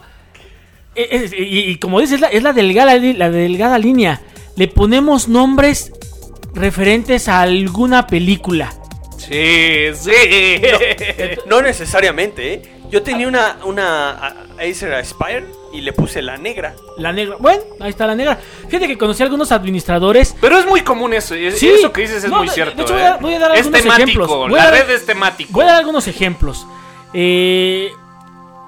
[0.94, 4.20] es- y, y como dices, es la, es la delgada, la delgada línea.
[4.56, 5.92] Le ponemos nombres
[6.54, 8.72] referentes a alguna película.
[9.18, 10.12] Sí, sí.
[11.46, 12.62] No necesariamente, ¿eh?
[12.90, 16.74] Yo tenía una, una a- Acer Aspire y le puse la negra.
[16.98, 17.36] La negra.
[17.38, 18.38] Bueno, ahí está la negra.
[18.66, 20.34] Fíjate que conocí a algunos administradores.
[20.40, 21.34] Pero es muy común eso.
[21.36, 21.68] es- Sí.
[21.68, 22.74] Eso que dices es No, muy de- cierto.
[22.76, 23.06] de hecho, voy ¿eh?
[23.06, 24.02] a- voy a dar es algunos temático.
[24.04, 24.28] ejemplos.
[24.28, 25.50] Voy La a dar- red es temático.
[25.52, 26.66] Voy a dar algunos ejemplos.
[27.14, 27.90] Eh,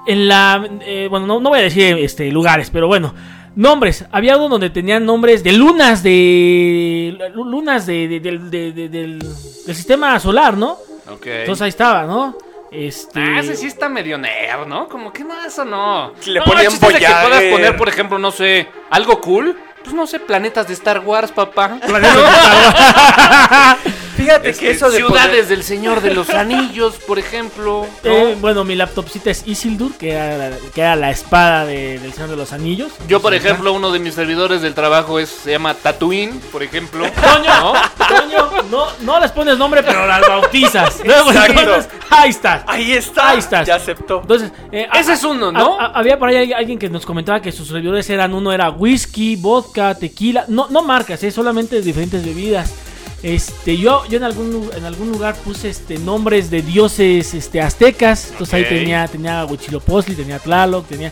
[0.07, 0.67] en la.
[0.81, 3.13] eh, bueno, no, no voy a decir este, lugares, pero bueno.
[3.55, 4.05] Nombres.
[4.11, 7.15] Había uno donde tenían nombres de lunas de.
[7.35, 10.71] lu- Lunas de, de- del- de- de- del, del sistema solar, ¿no?
[11.11, 11.27] Ok.
[11.27, 12.35] Entonces ahí estaba, ¿no?
[12.71, 13.19] Este.
[13.19, 14.87] Ah, ese sí está medio nerd, ¿no?
[14.89, 16.13] Como que no, eso no.
[16.25, 19.55] Le no, ponían de que puedas poner, por ejemplo, no sé, algo cool.
[19.83, 21.77] Pues no sé, planetas de Star Wars, papá.
[24.23, 27.85] Fíjate Este, que eso de ciudades del Señor de los Anillos, por ejemplo.
[28.03, 28.09] ¿no?
[28.11, 32.13] Eh, bueno, mi laptopcita es Isildur, que era la, que era la espada de- del
[32.13, 32.91] Señor de los Anillos.
[33.07, 37.05] Yo, por ejemplo, uno de mis servidores del trabajo es, se llama Tatooine, por ejemplo.
[37.11, 37.73] Toño, ¿no?
[38.07, 41.01] Toño, no, no les pones nombre, pero las bautizas.
[41.05, 41.59] Luego, Exacto.
[41.59, 42.63] entonces, ahí está.
[42.67, 43.29] Ahí está.
[43.29, 43.67] Ahí estás.
[43.67, 44.21] Ya aceptó.
[44.21, 45.79] Entonces, eh, Ese a- es uno, a- ¿no?
[45.79, 49.35] a- había por ahí alguien que nos comentaba que sus servidores eran uno era whisky,
[49.35, 52.73] vodka, tequila, no, no marcas, eh, solamente diferentes bebidas.
[53.23, 58.27] Este, yo, yo en algún en algún lugar puse este nombres de dioses este aztecas.
[58.31, 61.11] Entonces ahí tenía, tenía Huitzilopochtli, tenía Tlaloc, tenía.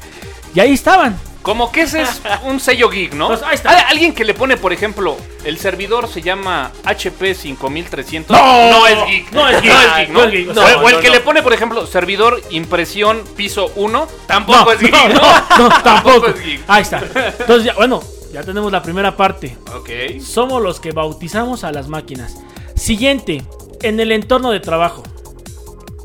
[0.54, 1.18] Y ahí estaban.
[1.42, 3.30] Como que ese es un sello geek, ¿no?
[3.30, 3.72] Pues ahí está.
[3.88, 8.38] Alguien que le pone, por ejemplo, el servidor se llama HP 5300.
[8.38, 9.32] No, es geek.
[9.32, 9.72] no es geek.
[9.74, 10.20] No es geek, ¿no?
[10.20, 11.14] No es geek, O- no, o el no, que no.
[11.14, 14.92] le pone, por ejemplo, servidor impresión piso 1, tampoco No, es geek.
[14.92, 16.28] no, no, no, tampoco.
[16.28, 16.62] es geek.
[16.68, 17.02] Ahí está.
[17.40, 19.58] Entonces, ya, bueno, ya tenemos la primera parte.
[19.76, 20.22] Ok.
[20.22, 22.38] Somos los que bautizamos a las máquinas.
[22.76, 23.44] Siguiente,
[23.82, 25.04] en el entorno de trabajo.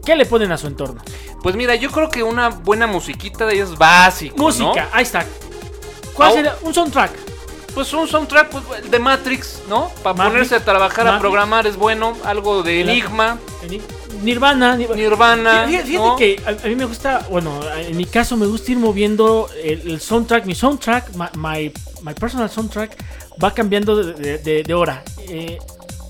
[0.05, 1.03] ¿Qué le ponen a su entorno?
[1.43, 4.45] Pues mira, yo creo que una buena musiquita de es básico, ¿no?
[4.45, 5.25] Música, ahí está.
[6.15, 6.57] ¿Cuál sería?
[6.63, 7.13] Un soundtrack.
[7.75, 9.91] Pues un soundtrack pues, de Matrix, ¿no?
[10.03, 12.17] Para Matrix, ponerse a trabajar, a programar es bueno.
[12.25, 12.81] Algo de.
[12.81, 13.83] Enigma, Eni-
[14.27, 14.77] Nirvana.
[14.77, 14.97] Nirvana.
[14.97, 15.65] Nirvana.
[15.67, 16.17] Fíjate, fíjate ¿no?
[16.17, 19.91] que a, a mí me gusta, bueno, en mi caso me gusta ir moviendo el,
[19.93, 21.73] el soundtrack, mi soundtrack, my, my,
[22.03, 22.97] my personal soundtrack
[23.43, 25.03] va cambiando de, de- de- de hora.
[25.29, 25.59] Eh,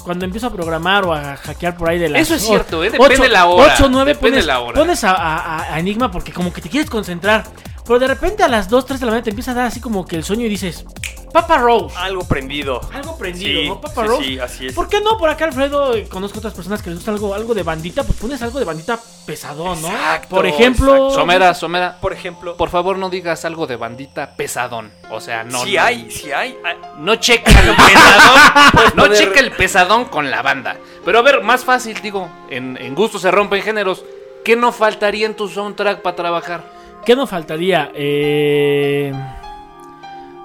[0.03, 2.91] cuando empiezo a programar o a hackear por ahí de las Eso es cierto, ¿eh?
[2.91, 4.75] Depende ocho- la hora, ocho, nueve, depende pones, la hora.
[4.81, 7.45] pones a, a- a Enigma porque como que te quieres concentrar.
[7.85, 9.79] Pero de repente a las 2, 3 de la mañana te empieza a dar así
[9.81, 10.85] como que el sueño y dices,
[11.33, 11.95] Papa Rose.
[11.99, 12.81] Algo prendido.
[12.93, 13.81] Algo prendido, Sí, ¿no?
[13.81, 14.25] Papa sí, Rose.
[14.25, 14.73] sí, así es.
[14.75, 15.19] ¿Por qué no?
[15.19, 18.41] Por acá, Alfredo, conozco otras personas que les gusta algo, algo de bandita, pues pones
[18.43, 19.89] algo de bandita pesadón, ¿no?
[19.89, 20.93] Exacto, Por ejemplo.
[20.95, 21.15] exacto.
[21.15, 24.91] Somera, Somera, Por ejemplo, por favor no digas algo de bandita pesadón.
[25.11, 25.63] O sea, no.
[25.65, 28.93] si no, hay, si hay, ah, No checa el pesadón.
[28.97, 30.77] no poner- checa el pesadón con la banda.
[31.05, 34.05] Pero a ver, más fácil, digo, en, en gusto se rompen géneros.
[34.45, 36.63] ¿Qué no faltaría en tu soundtrack para trabajar?
[37.05, 37.91] ¿Qué nos faltaría?
[37.95, 39.13] Eh...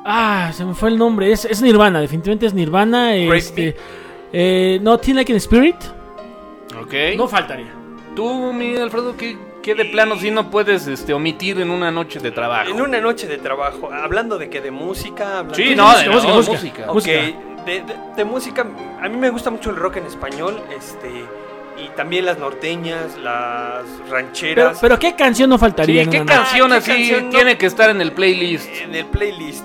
[0.03, 1.31] Ah, se me fue el nombre.
[1.31, 3.15] Es, es Nirvana, definitivamente es Nirvana.
[3.15, 3.75] Este,
[4.33, 5.75] eh, no, Teen Like in Spirit.
[6.81, 6.93] Ok.
[7.17, 7.71] No faltaría.
[8.15, 12.19] Tú, mi Alfredo, ¿qué, qué de plano si no puedes este, omitir en una noche
[12.19, 12.69] de trabajo?
[12.71, 16.09] en una noche de trabajo, hablando de que de música, hablando Sí, de no, de
[16.09, 16.53] música, no, música.
[16.57, 16.83] música.
[16.87, 17.13] Ok, música.
[17.65, 18.65] de, de- de música,
[19.01, 21.07] a mí me gusta mucho el rock en español, este,
[21.81, 24.79] y también las norteñas, las rancheras.
[24.81, 26.01] pero ¿qué canción no faltaría?
[26.01, 27.29] Sí, en ¿qué una canción ¿qué así no?
[27.29, 28.67] tiene que estar en el playlist?
[28.81, 29.63] en el playlist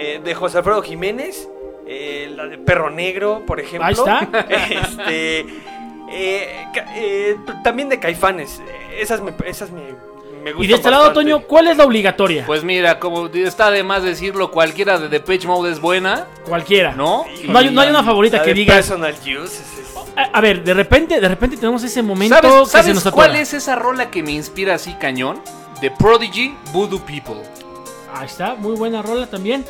[0.00, 1.48] eh, de José Alfredo Jiménez,
[1.86, 3.86] eh, la de Perro Negro, por ejemplo.
[3.86, 4.28] Ahí está.
[4.70, 5.40] Este,
[6.12, 8.60] eh, eh, también de Caifanes,
[8.98, 9.80] esas me, esas me,
[10.42, 11.12] me gustan Y de este lado.
[11.12, 12.44] Toño, ¿cuál es la obligatoria?
[12.46, 16.92] Pues mira, como está de más decirlo, cualquiera de Depeche Mode es buena, Cualquiera.
[16.96, 17.24] ¿no?
[17.46, 18.76] No hay, no hay una favorita La que de digas.
[18.76, 19.80] Personal Use, es-
[20.16, 23.14] A, a ver, de repente, de repente tenemos ese momento ¿Sabes, que se sabes nos
[23.14, 25.40] cuál es esa rola que me inspira así cañón?
[25.80, 27.40] The Prodigy Voodoo People.
[28.12, 29.64] Ahí está, muy buena rola también.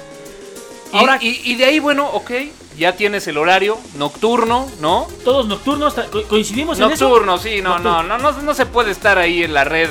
[0.92, 2.30] Y, Ahora- y, y de ahí, bueno, ok,
[2.78, 5.06] ya tienes el horario nocturno, ¿no?
[5.24, 7.08] Todos nocturnos, co- coincidimos en eso.
[7.08, 8.18] Nocturno, sí, no, no, Nocturno.
[8.18, 9.90] no, no, no se puede estar ahí en la red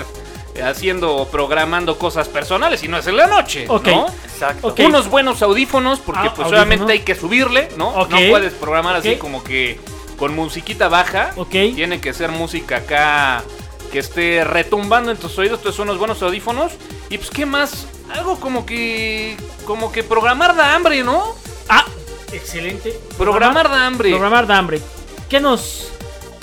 [0.56, 3.88] eh, haciendo o programando cosas personales y no es en la noche, Ok.
[3.88, 4.08] ¿no?
[4.26, 4.74] Exacto.
[4.80, 6.52] Unos buenos audífonos, porque Ah, pues audífonos.
[6.66, 7.90] obviamente hay que subirle, ¿no?
[7.90, 8.10] Ok.
[8.12, 9.80] No puedes programar así como que
[10.18, 11.32] con musiquita baja.
[11.38, 11.52] Ok.
[11.76, 13.44] Tiene que ser música acá
[13.92, 15.60] que esté retumbando en tus oídos.
[15.60, 16.74] Entonces son unos buenos audífonos.
[17.10, 17.86] Y pues, ¿qué más?
[18.14, 19.38] Algo como que.
[19.66, 21.36] Como que programar da hambre, ¿no?
[21.68, 21.86] Ah,
[22.32, 22.98] excelente.
[23.18, 24.10] Programar da hambre.
[24.10, 24.82] Programar de hambre.
[25.30, 25.90] ¿Qué nos.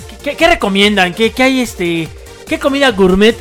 [0.09, 1.13] ¿Qué, qué- qué recomiendan?
[1.15, 2.09] ¿Qué, qué hay este.
[2.47, 3.37] ¿Qué comida gourmet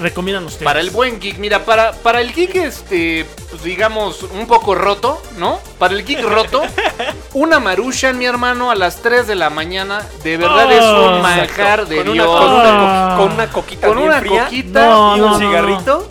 [0.00, 0.64] recomiendan ustedes?
[0.64, 5.20] Para el buen geek, mira, para, para el geek, este, pues, digamos, un poco roto,
[5.36, 5.60] ¿no?
[5.78, 6.62] Para el geek roto,
[7.34, 11.16] una maruchan, mi hermano, a las 3 de la mañana, de verdad Oh, es un
[11.18, 11.22] exacto.
[11.22, 12.40] manjar de con, una, Dios.
[12.40, 12.70] con, una,
[13.10, 16.08] co- con una coquita Con bien una fría coquita No, y no, un no, cigarrito.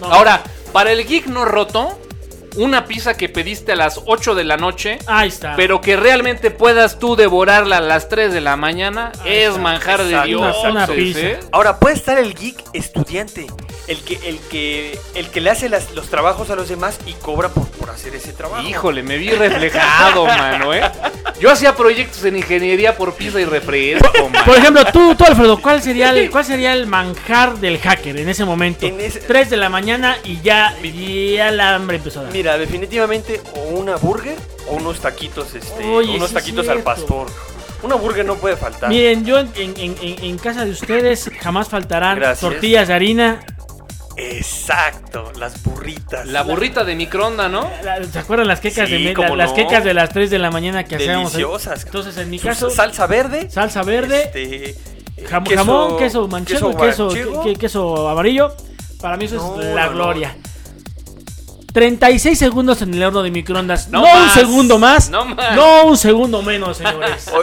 [0.00, 0.06] No.
[0.06, 0.42] Ahora,
[0.72, 1.98] para el geek no roto,
[2.56, 5.54] una pizza que pediste a las 8 de la noche, Ahí está.
[5.56, 9.60] pero que realmente puedas tú devorarla a las 3 de la mañana, Ahí es está.
[9.60, 10.26] manjar de Exacto.
[10.28, 10.56] Dios.
[10.62, 10.88] Una- una ¿eh?
[10.96, 11.46] pizza.
[11.52, 13.46] Ahora puede estar el geek estudiante,
[13.88, 17.12] el que, el que, el que le hace las- los trabajos a los demás y
[17.14, 18.66] cobra por, por hacer ese trabajo.
[18.68, 20.82] Híjole, me vi reflejado, mano, ¿eh?
[21.40, 24.44] Yo hacía proyectos en ingeniería por pizza y refresco, man.
[24.44, 28.28] Por ejemplo, tú, tú Alfredo, ¿cuál sería, el, ¿cuál sería el manjar del hacker en
[28.28, 28.86] ese momento?
[28.86, 32.32] En ese- 3 de la mañana y ya, y ya la hambre empezó a dar.
[32.42, 34.36] Mira, definitivamente o una burger
[34.68, 36.84] o unos taquitos, este, Oye, unos sí taquitos al cierto.
[36.84, 37.26] pastor.
[37.84, 38.88] Una burger no puede faltar.
[38.88, 42.40] Miren, yo en, en- en- en casa de ustedes jamás faltarán Gracias.
[42.40, 43.46] tortillas de harina.
[44.16, 46.26] Exacto, las burritas.
[46.26, 47.70] La burrita de microondas, ¿no?
[47.84, 49.54] La- ¿Se acuerdan las quecas, Sí, de me- cómo la- las no.
[49.56, 51.32] quecas de las 3 de la mañana que hacíamos?
[51.36, 51.42] ahí?
[51.42, 51.84] deliciosas.
[51.86, 54.74] Entonces, en mi Su caso, salsa verde, salsa verde, este,
[55.28, 57.44] jam- queso- jamón, queso manchego, y queso, manchego.
[57.44, 58.52] que- queso amarillo.
[59.00, 59.96] Para mí eso No, es la no, no.
[59.96, 60.36] gloria.
[61.72, 63.88] 36 segundos en el horno de microondas.
[63.88, 65.08] No, No un segundo más.
[65.10, 65.56] No más.
[65.56, 67.26] No un segundo menos, señores.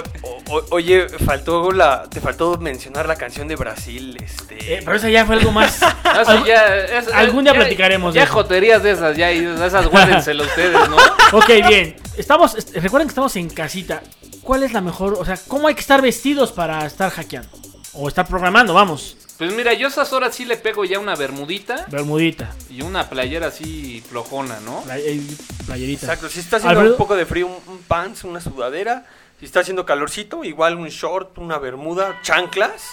[0.51, 4.75] O- o- oye, faltó la, te faltó mencionar la canción de Brasil, este.
[4.75, 5.79] Eh, pero eso ya fue algo más.
[6.03, 8.33] No, sí, ya, es- Algún día ya- platicaremos de Ya eso.
[8.33, 10.97] joterías de esas, ya, y esas guárdenselo ustedes, ¿no?
[11.37, 11.95] ok, bien.
[12.17, 14.01] Estamos, est- recuerden que estamos en casita.
[14.41, 15.13] ¿Cuál es la mejor?
[15.19, 17.49] O sea, ¿cómo hay que estar vestidos para estar hackeando?
[17.93, 19.17] O estar programando, vamos.
[19.37, 23.09] Pues mira, yo a esas horas sí le pego ya una bermudita Bermudita, y una
[23.09, 24.81] playera así flojona, ¿no?
[24.83, 25.21] play- eh,
[25.65, 26.05] playerita.
[26.07, 26.95] Exacto, si está haciendo Alfredo.
[26.95, 29.05] un poco de frío, un, un pants, una sudadera.
[29.39, 32.83] Si está haciendo calorcito, igual un short, una bermuda, chanclas.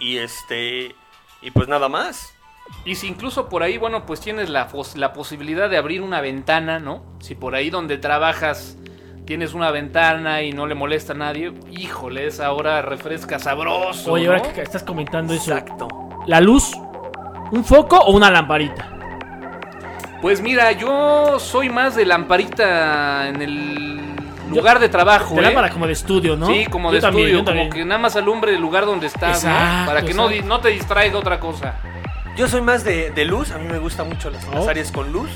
[0.00, 0.94] Y este.
[1.42, 2.32] Y pues nada más.
[2.84, 6.20] Y si incluso por ahí, bueno, pues tienes la, pos- la posibilidad de abrir una
[6.20, 7.04] ventana, ¿no?
[7.20, 8.76] Si por ahí donde trabajas
[9.30, 14.10] tienes una ventana y no le molesta a nadie, híjole, esa hora refresca sabroso.
[14.10, 14.32] Oye, ¿no?
[14.32, 15.86] ahora que estás comentando eso, Exacto.
[16.26, 16.72] ¿la luz?
[17.52, 18.88] ¿Un foco o una lamparita?
[20.20, 24.16] Pues mira, yo soy más de lamparita en el
[24.50, 25.36] lugar de trabajo.
[25.36, 25.44] Te ¿eh?
[25.44, 26.48] lámpara como de estudio, ¿no?
[26.48, 29.06] Sí, como Yo de también, estudio, yo como que nada más alumbre el lugar donde
[29.06, 30.48] estás, Para que no, exacto.
[30.48, 31.76] no te distraiga otra cosa.
[32.36, 34.68] Yo soy más de, de luz, a mí me gustan mucho las, las Oh.
[34.68, 35.30] áreas con luz.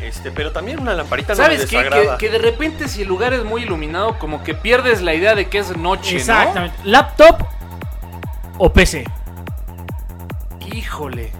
[0.00, 1.88] Este, pero también una lamparita no ¿Sabes me qué?
[1.90, 5.34] Que, que de repente si el lugar es muy iluminado, como que pierdes la idea
[5.34, 6.76] de que es noche, Exactamente.
[6.84, 7.36] ¿Laptop
[8.58, 9.04] o PC?
[10.72, 11.32] Híjole,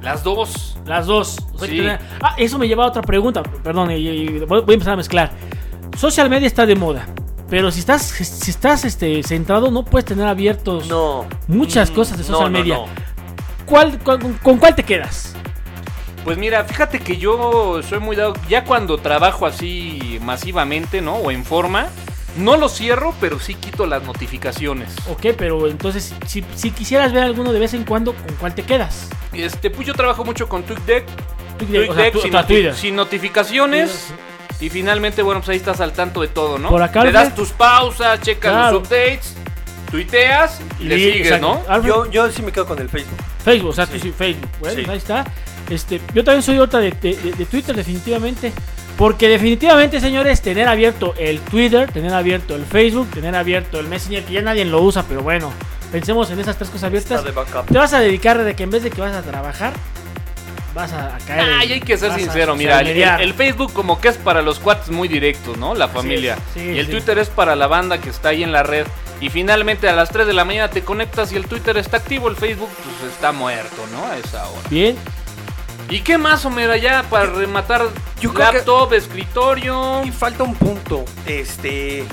[0.00, 0.78] las dos.
[0.86, 1.36] Las dos.
[1.54, 1.80] O sea, que Sí.
[1.82, 3.42] tener- Ah, eso me lleva a otra pregunta.
[3.42, 5.30] Perdón, voy a empezar a mezclar.
[5.96, 7.06] Social media está de moda.
[7.48, 11.26] Pero si estás, si estás este, centrado, no puedes tener abiertos No.
[11.46, 12.74] muchas Mm, cosas de no, social no, media.
[12.76, 12.86] no.
[13.66, 15.35] ¿Cuál, cuál- con cuál te quedas?
[16.26, 21.14] Pues mira, fíjate que yo soy muy dado, ya cuando trabajo así masivamente, ¿no?
[21.14, 21.86] O en forma,
[22.36, 24.92] no lo cierro, pero sí quito las notificaciones.
[25.08, 28.64] Ok, pero entonces, si, si quisieras ver alguno de vez en cuando, ¿con cuál te
[28.64, 29.08] quedas?
[29.32, 31.04] Este, pues yo trabajo mucho con TweetDeck,
[31.58, 32.74] Twitter, o sea, TweetDeck tu- sin, Twitter.
[32.74, 34.08] sin notificaciones.
[34.58, 36.70] Y finalmente, bueno, pues ahí estás al tanto de todo, ¿no?
[36.70, 38.78] Por acá, Le das tus pausas, checas Claro.
[38.80, 39.36] los updates,
[39.92, 41.62] tuiteas y le Sí, sigues, exacto.
[41.68, 41.82] ¿no?
[41.86, 43.18] Yo, yo sí me quedo con el Facebook.
[43.44, 44.48] Facebook, o sea, tú sí, Facebook.
[44.58, 44.90] Bueno, Sí.
[44.90, 45.24] ahí está.
[45.70, 48.52] Este, yo también soy otra de, de- de- Twitter, definitivamente.
[48.96, 54.24] Porque definitivamente, señores, tener abierto el Twitter, tener abierto el Facebook, tener abierto el Messenger,
[54.24, 55.52] que ya nadie lo usa, pero bueno,
[55.92, 57.22] pensemos en esas tres cosas abiertas.
[57.70, 59.74] Te vas a dedicar de que en vez de que vas a trabajar,
[60.74, 61.46] vas a, caer.
[61.48, 64.88] en- Ay, hay que ser sincero, mira, el, Facebook como que es para los cuates
[64.88, 65.74] muy directos, ¿no?
[65.74, 66.38] La familia.
[66.54, 66.92] sí, y el sí.
[66.92, 68.86] Twitter es para la banda que está ahí en la red.
[69.20, 72.28] Y finalmente a las 3 de la mañana te conectas y el Twitter está activo,
[72.28, 72.68] el Facebook
[73.00, 74.06] pues está muerto, ¿no?
[74.06, 74.60] A esa hora.
[74.68, 74.96] Bien,
[75.88, 77.82] ¿Y qué más, Homero, ya para rematar
[78.20, 80.02] yo creo que- laptop, escritorio?
[80.04, 81.04] Y falta un punto.
[81.26, 82.04] Este.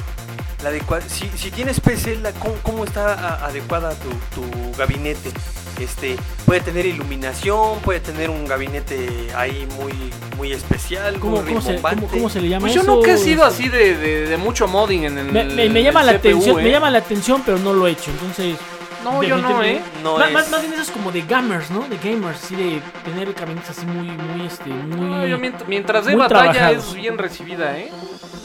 [0.63, 4.09] La adecua- si, si tienes PC, la- ¿cómo, cómo está a- adecuada tu,
[4.41, 5.32] tu gabinete?
[5.80, 6.15] Este,
[6.45, 9.91] puede tener iluminación, puede tener un gabinete ahí muy,
[10.38, 12.95] muy especial, ¿cómo, muy cómo se, cómo- cómo se le llama Pues yo eso?
[12.95, 16.01] nunca he sido así de, de- de mucho modding en el Me, me- me llama
[16.01, 16.63] el la CPU, atención, ¿eh?
[16.63, 18.11] me llama la atención, pero no lo he hecho.
[18.11, 18.55] Entonces,
[19.04, 19.82] No, yo no, ¿eh?
[20.01, 21.82] No más, es- más, más bien eso es como de gamers, ¿no?
[21.88, 25.06] De gamers, sí, de tener cabinetes así muy, muy, este, muy...
[25.10, 26.88] No, yo mient- mientras de muy batalla trabajados.
[26.89, 27.91] es bien recibida, ¿eh?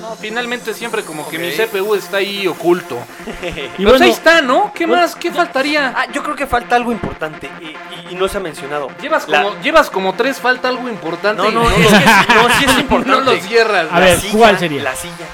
[0.00, 1.50] No, finalmente siempre como que mi.
[1.50, 2.96] CPU está ahí oculto.
[3.26, 4.72] Y Pero bueno, pues ahí está, ¿no?
[4.74, 5.16] ¿Qué bueno, más?
[5.16, 5.92] ¿Qué faltaría?
[5.96, 8.88] Ah, yo creo que falta algo importante y, y- y no se ha mencionado.
[9.02, 11.42] Llevas La- como, llevas como tres, falta algo importante.
[11.42, 13.10] No, no, lo- es no, sí es importante.
[13.24, 13.86] No lo cierras.
[13.90, 14.82] A La ver, silla, ¿cuál sería?
[14.84, 15.26] La silla.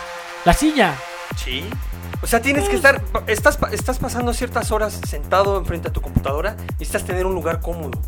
[0.46, 0.94] la silla.
[1.36, 1.64] Sí.
[2.24, 6.00] O sea, tienes que estar, estás, pa- estás pasando ciertas horas sentado enfrente a tu
[6.00, 8.00] computadora, necesitas tener un lugar cómodo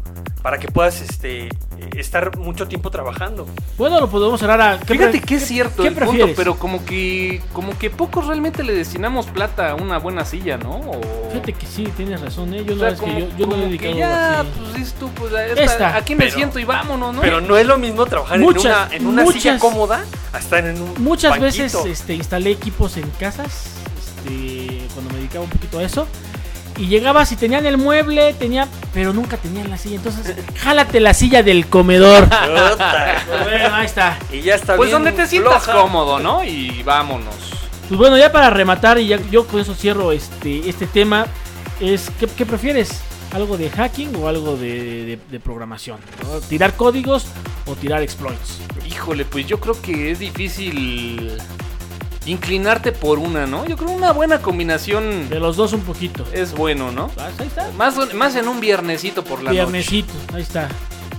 [0.42, 1.50] para que puedas este, eh,
[1.96, 3.46] estar mucho tiempo trabajando.
[3.76, 4.78] Bueno, lo podemos cerrar a...
[4.78, 8.62] ¿qué Fíjate que es cierto qué el punto, pero como que como que pocos realmente
[8.62, 10.70] le destinamos plata a una buena silla, ¿no?
[10.80, 12.64] O- Fíjate que sí, tienes razón, ¿eh?
[12.64, 14.40] Yo o no sea, es que como- yo, yo no como he dedicado que ya,
[14.40, 14.48] así.
[14.56, 17.20] pues dices tú, pues esta- Esta, aquí me pero- siento y vámonos, ¿no?
[17.20, 20.64] Pero no es lo mismo trabajar Muchas, en una, en una silla cómoda a estar
[20.64, 21.62] en un Muchas banquito.
[21.82, 23.70] veces este, instalé equipos en casas,
[24.26, 26.06] este, cuando me dedicaba un poquito a eso.
[26.78, 29.96] Y llegabas y tenían el mueble, tenía, pero nunca tenían la silla.
[29.96, 32.28] Entonces, jálate la silla del comedor.
[33.42, 34.18] Bueno, ahí está.
[34.32, 35.80] y ya está pues bien donde te sientas floja.
[35.80, 36.44] cómodo, ¿no?
[36.44, 37.34] Y vámonos.
[37.88, 41.26] Pues bueno, ya para rematar y ya yo con eso cierro este, este tema,
[41.80, 43.00] es ¿qué, qué prefieres?
[43.32, 45.98] ¿Algo de hacking o algo de, de- de programación?
[46.22, 46.40] ¿no?
[46.40, 47.26] ¿Tirar códigos
[47.66, 48.58] o tirar exploits?
[48.88, 51.36] Híjole, pues yo creo que es difícil
[52.26, 53.64] inclinarte por una, ¿no?
[53.66, 56.24] Yo creo una buena combinación De los dos un poquito.
[56.32, 57.10] es bueno, ¿no?
[57.18, 57.70] Ah, Ahí está.
[57.72, 60.68] Más, más en un viernesito por la Viernesito, ahí está.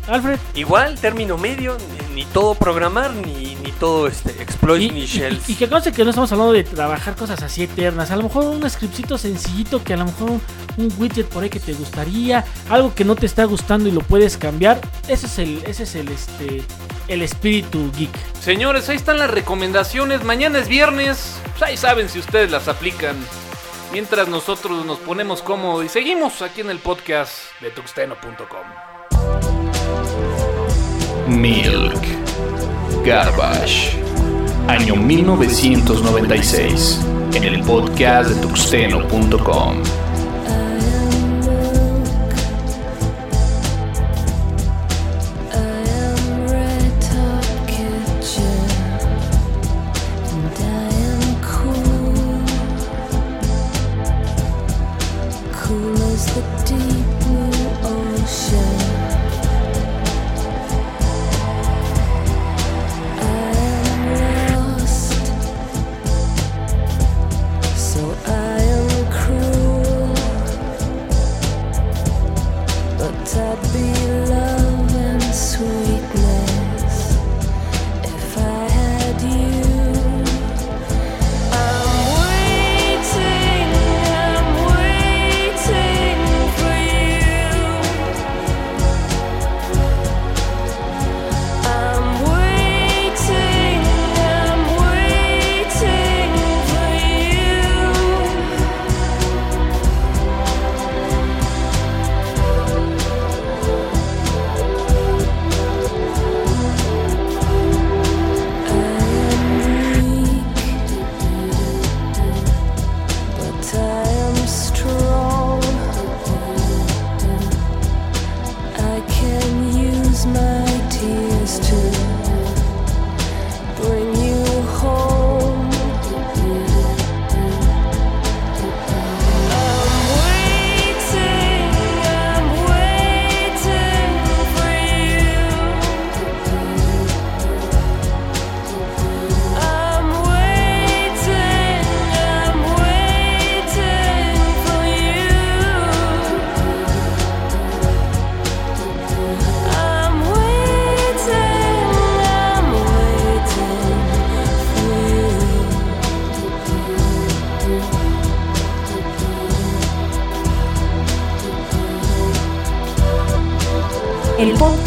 [0.07, 0.39] Alfred.
[0.55, 1.77] Igual, término medio,
[2.09, 5.49] ni, ni todo programar, ni, ni todo este exploit, Y, ni y- shells.
[5.49, 8.09] y que conste que no estamos hablando de trabajar cosas así eternas.
[8.11, 10.41] A lo mejor un scriptcito sencillito que a lo mejor un,
[10.77, 14.01] un widget por ahí que te gustaría, algo que no te está gustando y lo
[14.01, 14.79] puedes cambiar.
[15.07, 16.63] Ese es el, ese es el este
[17.07, 18.11] el espíritu geek.
[18.41, 20.23] Señores, ahí están las recomendaciones.
[20.25, 21.39] Mañana es viernes.
[21.51, 23.15] Pues ahí saben si ustedes las aplican.
[23.93, 28.96] Mientras nosotros nos ponemos cómodos y seguimos aquí en el podcast de tuxteno.com.
[31.27, 32.01] Milk.
[33.05, 33.97] Garbage.
[34.67, 36.99] Año 1996.
[37.33, 40.06] En el podcast de tuxteno.com.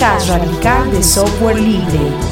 [0.00, 2.29] podcast radical de software libre.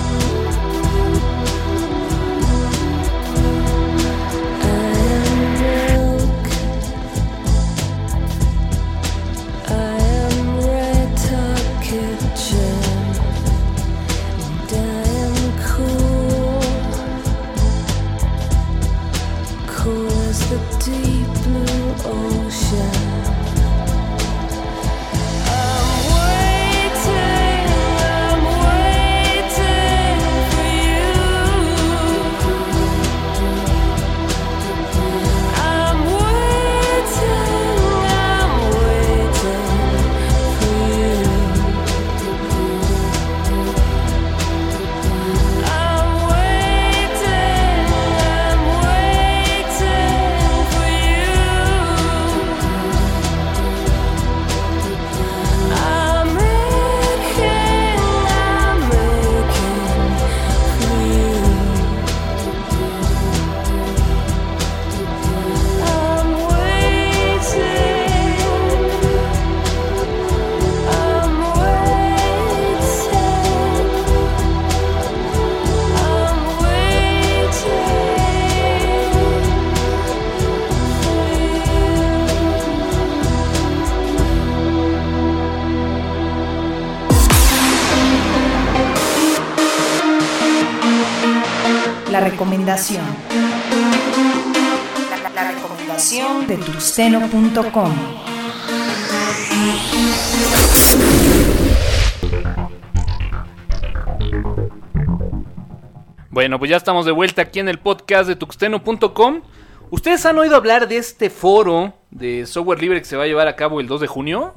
[92.68, 93.04] Recomendación.
[95.10, 97.92] La, la recomendación de tuxteno.com.
[106.30, 109.42] Bueno, pues ya estamos de vuelta aquí en el podcast de tuxteno.com.
[109.90, 113.48] ¿Ustedes han oído hablar de este foro de software libre que se va a llevar
[113.48, 114.54] a cabo el 2 de junio?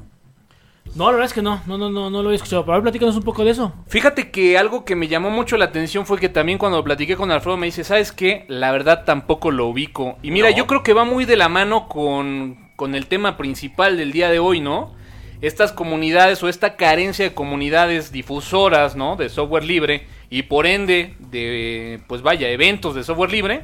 [0.94, 2.64] No, la verdad es que no, no, no, no, no lo he escuchado.
[2.64, 3.74] Pero a ver, platícanos un poco de eso.
[3.88, 7.32] Fíjate que algo que me llamó mucho la atención fue que también cuando platiqué con
[7.32, 8.46] Alfredo me dice, ¿sabes qué?
[8.50, 10.18] La verdad tampoco lo ubico.
[10.22, 10.58] Y mira, No.
[10.58, 14.30] yo creo que va muy de la mano con, con el tema principal del día
[14.30, 14.94] de hoy, ¿no?
[15.42, 19.16] Estas comunidades o esta carencia de comunidades difusoras, ¿no?
[19.16, 23.62] De software libre y por ende de, pues vaya, eventos de software libre,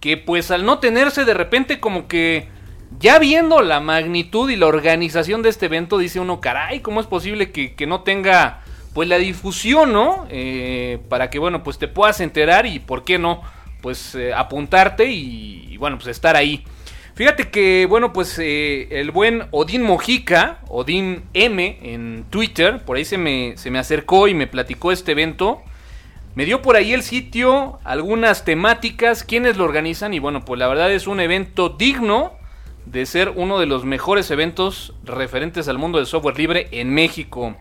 [0.00, 2.48] que pues al no tenerse de repente como que
[2.98, 7.06] ya viendo la magnitud y la organización de este evento, dice uno, caray, ¿cómo es
[7.06, 8.62] posible que, que no tenga
[8.94, 10.26] pues la difusión, ¿no?
[10.30, 13.42] Eh, para que, bueno, pues te puedas enterar y, ¿por qué no?
[13.80, 16.64] Pues eh, apuntarte y, bueno, pues estar ahí.
[17.14, 23.04] Fíjate que, bueno, pues eh, el buen Odín Mojica, Odín M en Twitter, por ahí
[23.04, 25.62] se me, se me acercó y me platicó este evento.
[26.34, 30.66] Me dio por ahí el sitio, algunas temáticas, quiénes lo organizan y bueno, pues la
[30.66, 32.32] verdad es un evento digno
[32.86, 37.56] de ser uno de los mejores eventos referentes al mundo del software libre en México.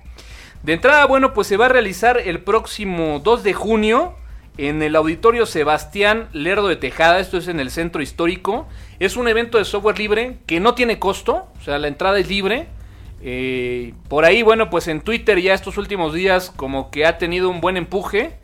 [0.63, 4.15] De entrada, bueno, pues se va a realizar el próximo 2 de junio
[4.57, 8.67] en el auditorio Sebastián Lerdo de Tejada, esto es en el centro histórico.
[8.99, 12.27] Es un evento de software libre que no tiene costo, o sea, la entrada es
[12.27, 12.67] libre.
[13.23, 17.49] Eh, por ahí, bueno, pues en Twitter ya estos últimos días como que ha tenido
[17.49, 18.37] un buen empuje.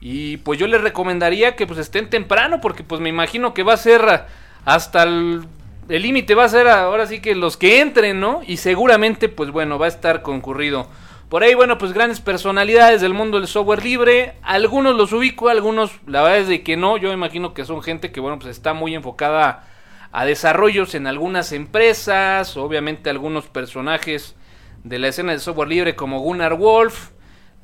[0.00, 3.72] Y pues yo les recomendaría que pues estén temprano porque pues me imagino que va
[3.72, 4.26] a ser
[4.64, 5.46] hasta el
[5.88, 8.40] el límite va a ser ahora sí que los que entren, ¿no?
[8.46, 10.88] Y seguramente pues bueno, va a estar concurrido.
[11.28, 14.34] Por ahí, bueno, pues grandes personalidades del mundo del software libre.
[14.42, 16.96] Algunos los ubico, algunos la verdad es de que no.
[16.98, 19.66] Yo imagino que son gente que, bueno, pues está muy enfocada
[20.12, 22.56] a desarrollos en algunas empresas.
[22.56, 24.36] Obviamente algunos personajes
[24.84, 27.10] de la escena del software libre como Gunnar Wolf.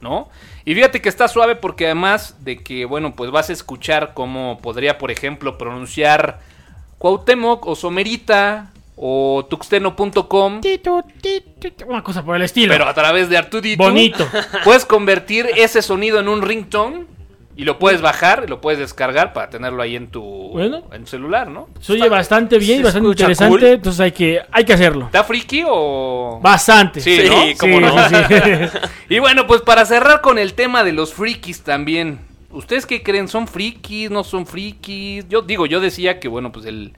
[0.00, 0.28] ¿No?
[0.64, 4.58] Y fíjate que está suave porque además de que, bueno, pues vas a escuchar cómo
[4.60, 6.40] podría, por ejemplo, pronunciar
[6.98, 10.60] Cuauhtémoc o Somerita o tuxteno.com.
[11.88, 12.72] Una cosa por el estilo.
[12.74, 13.82] Pero a través de Artudito.
[13.82, 14.28] Bonito.
[14.62, 17.06] Puedes convertir ese sonido en un ringtone
[17.56, 20.22] y lo puedes bajar y lo puedes descargar para tenerlo ahí en tu,
[20.52, 20.82] Bueno.
[20.92, 21.68] en tu celular, ¿no?
[21.80, 23.64] Se oye bastante bien bastante interesante, cool.
[23.64, 25.06] entonces hay que, hay que hacerlo.
[25.06, 26.38] ¿Está friki o...?
[26.42, 27.00] Bastante.
[27.00, 27.36] Sí, Sí, ¿no?
[27.58, 28.08] cómo no.
[28.08, 28.78] sí, sí.
[29.14, 32.20] Y bueno, pues para cerrar con el tema de los frikis también.
[32.50, 33.28] ¿Ustedes qué creen?
[33.28, 34.10] ¿Son frikis?
[34.10, 35.26] ¿No son frikis?
[35.28, 36.92] Yo digo, yo decía que bueno, pues el,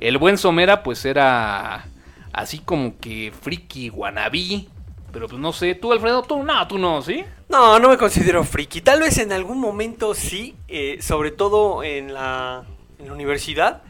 [0.00, 1.86] el buen Somera pues era
[2.32, 4.66] así como que friki wannabe.
[5.12, 7.24] Pero pues no sé, tú Alfredo, tú no, tú no, ¿sí?
[7.48, 8.82] No, no me considero friki.
[8.82, 12.64] Tal vez en algún momento sí, eh, sobre todo en la,
[12.98, 13.82] en la universidad.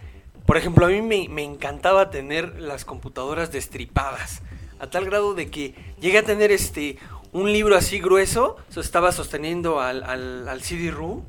[0.47, 4.43] Por ejemplo, a mí me, encantaba tener las computadoras destripadas.
[4.79, 6.99] A tal grado de que llegué a tener este
[7.33, 8.57] un libro así grueso.
[8.71, 11.23] so, estaba sosteniendo al, al, al CD-ROOM.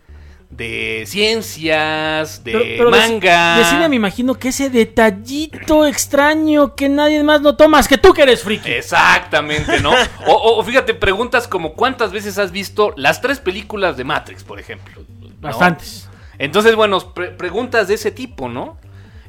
[0.50, 3.56] de ciencias, de Pero- pero de- manga.
[3.58, 8.12] De cine me imagino que ese detallito extraño que nadie más no tomas, que tú
[8.12, 8.70] que eres friki.
[8.70, 9.92] Exactamente, ¿no?
[10.26, 14.44] O, o- o fíjate, preguntas como ¿cuántas veces has visto las tres películas de Matrix,
[14.44, 15.02] por ejemplo?
[15.22, 15.28] ¿No?
[15.40, 16.07] Bastantes.
[16.38, 18.78] Entonces, bueno, pre- preguntas de ese tipo, ¿no?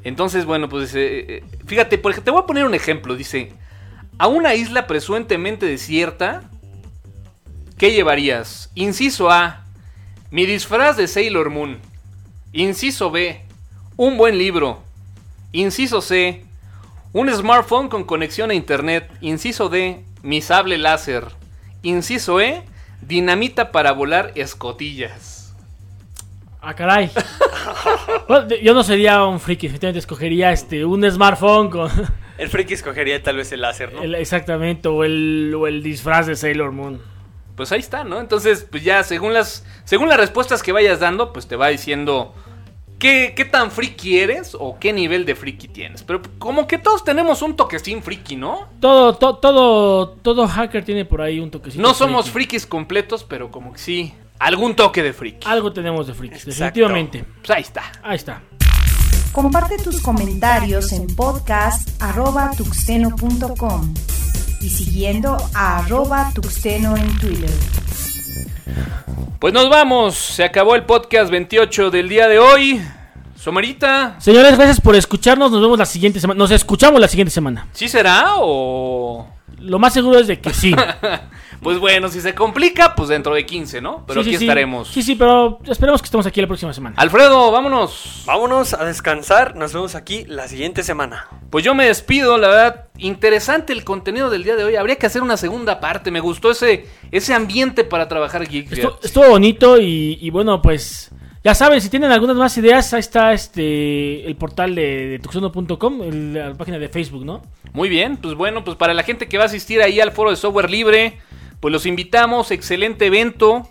[0.03, 3.15] Entonces, bueno, pues eh, eh, fíjate, por ejemplo, te voy a poner un ejemplo.
[3.15, 3.51] Dice,
[4.17, 6.43] a una isla presuentemente desierta,
[7.77, 8.69] ¿qué llevarías?
[8.75, 9.65] Inciso A,
[10.31, 11.79] mi disfraz de Sailor Moon.
[12.53, 13.41] Inciso B,
[13.97, 14.81] un buen libro.
[15.51, 16.45] Inciso C,
[17.11, 19.09] un smartphone con conexión a internet.
[19.19, 21.25] Inciso D, mi sable láser.
[21.81, 22.63] Inciso E,
[23.01, 25.38] dinamita para volar escotillas.
[26.61, 27.09] Ah, caray.
[28.27, 31.89] Bueno, yo no sería un friki, efectivamente escogería este un smartphone con
[32.37, 34.01] El friki escogería tal vez el láser, ¿no?
[34.03, 37.01] el- exactamente o el, o el disfraz de Sailor Moon.
[37.55, 38.19] Pues ahí está, ¿no?
[38.19, 42.33] Entonces, pues ya según las según las respuestas que vayas dando, pues te va diciendo
[42.99, 46.03] qué, qué tan friki eres o qué nivel de friki tienes.
[46.03, 48.67] Pero como que todos tenemos un toquecín friki, ¿no?
[48.79, 51.81] Todo, to- todo, todo hacker tiene por ahí un toquecito.
[51.81, 52.49] No somos friki.
[52.51, 55.47] frikis completos, pero como que sí, algún toque de friki.
[55.47, 56.49] Algo tenemos de Exacto.
[56.49, 57.23] definitivamente.
[57.37, 57.83] Pues ahí está.
[58.01, 58.41] Ahí está.
[59.31, 63.93] Comparte tus comentarios en podcast.tuxteno.com
[64.61, 67.51] y siguiendo a arroba tuxteno en Twitter.
[69.39, 72.81] Pues nos vamos, se acabó el podcast 28 del día de hoy.
[73.43, 75.49] Somerita, Señores, gracias por escucharnos.
[75.49, 76.37] Nos vemos la siguiente semana.
[76.37, 77.67] Nos escuchamos la siguiente semana.
[77.71, 79.27] ¿sí será o...?
[79.59, 80.75] Lo más seguro es de que sí.
[81.61, 84.05] Pues bueno, si se complica, pues dentro de 15, ¿no?
[84.07, 84.87] Pero Sí, aquí sí, estaremos.
[84.87, 86.95] Sí, sí, pero esperemos que estemos aquí la próxima semana.
[86.97, 88.23] Alfredo, vámonos.
[88.25, 89.57] Vámonos a descansar.
[89.57, 91.27] Nos vemos aquí la siguiente semana.
[91.49, 94.77] Pues yo me despido, la verdad, interesante el contenido del día de hoy.
[94.77, 96.11] Habría que hacer una segunda parte.
[96.11, 98.69] Me gustó ese, ese ambiente para trabajar Geek.
[98.71, 101.11] Estu- estuvo bonito y, y bueno, pues
[101.41, 106.53] ya saben, si tienen algunas más ideas, ahí está este el portal de, de la
[106.55, 107.41] página de Facebook, ¿no?
[107.71, 110.31] Muy bien, pues bueno, pues para la gente que va a asistir ahí al foro
[110.31, 111.19] de software libre,
[111.61, 113.69] pues los invitamos, excelente evento.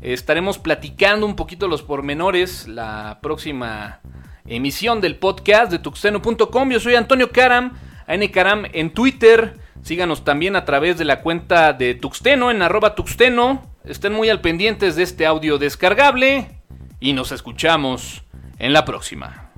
[0.00, 4.00] Estaremos platicando un poquito los pormenores la próxima
[4.46, 6.70] emisión del podcast de tuxteno.com.
[6.70, 7.72] Yo soy Antonio Caram
[8.06, 9.58] en Twitter.
[9.82, 13.62] Síganos también a través de la cuenta de Tuxteno en arroba Tuxteno.
[13.84, 16.57] Estén muy al pendientes de este audio descargable
[17.00, 18.22] y nos escuchamos
[18.58, 19.52] en la próxima.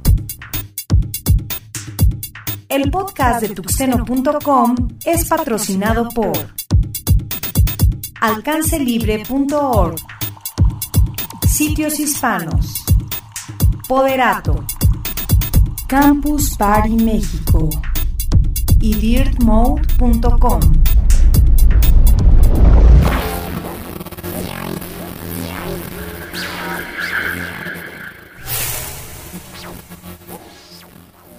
[2.68, 6.54] El podcast de tuxteno.com es patrocinado por
[8.20, 9.96] alcancelibre.org,
[11.48, 12.84] Sitios Hispanos,
[13.88, 14.64] Poderato,
[15.88, 17.70] Campus Party México
[18.78, 20.60] y dirtmode.com.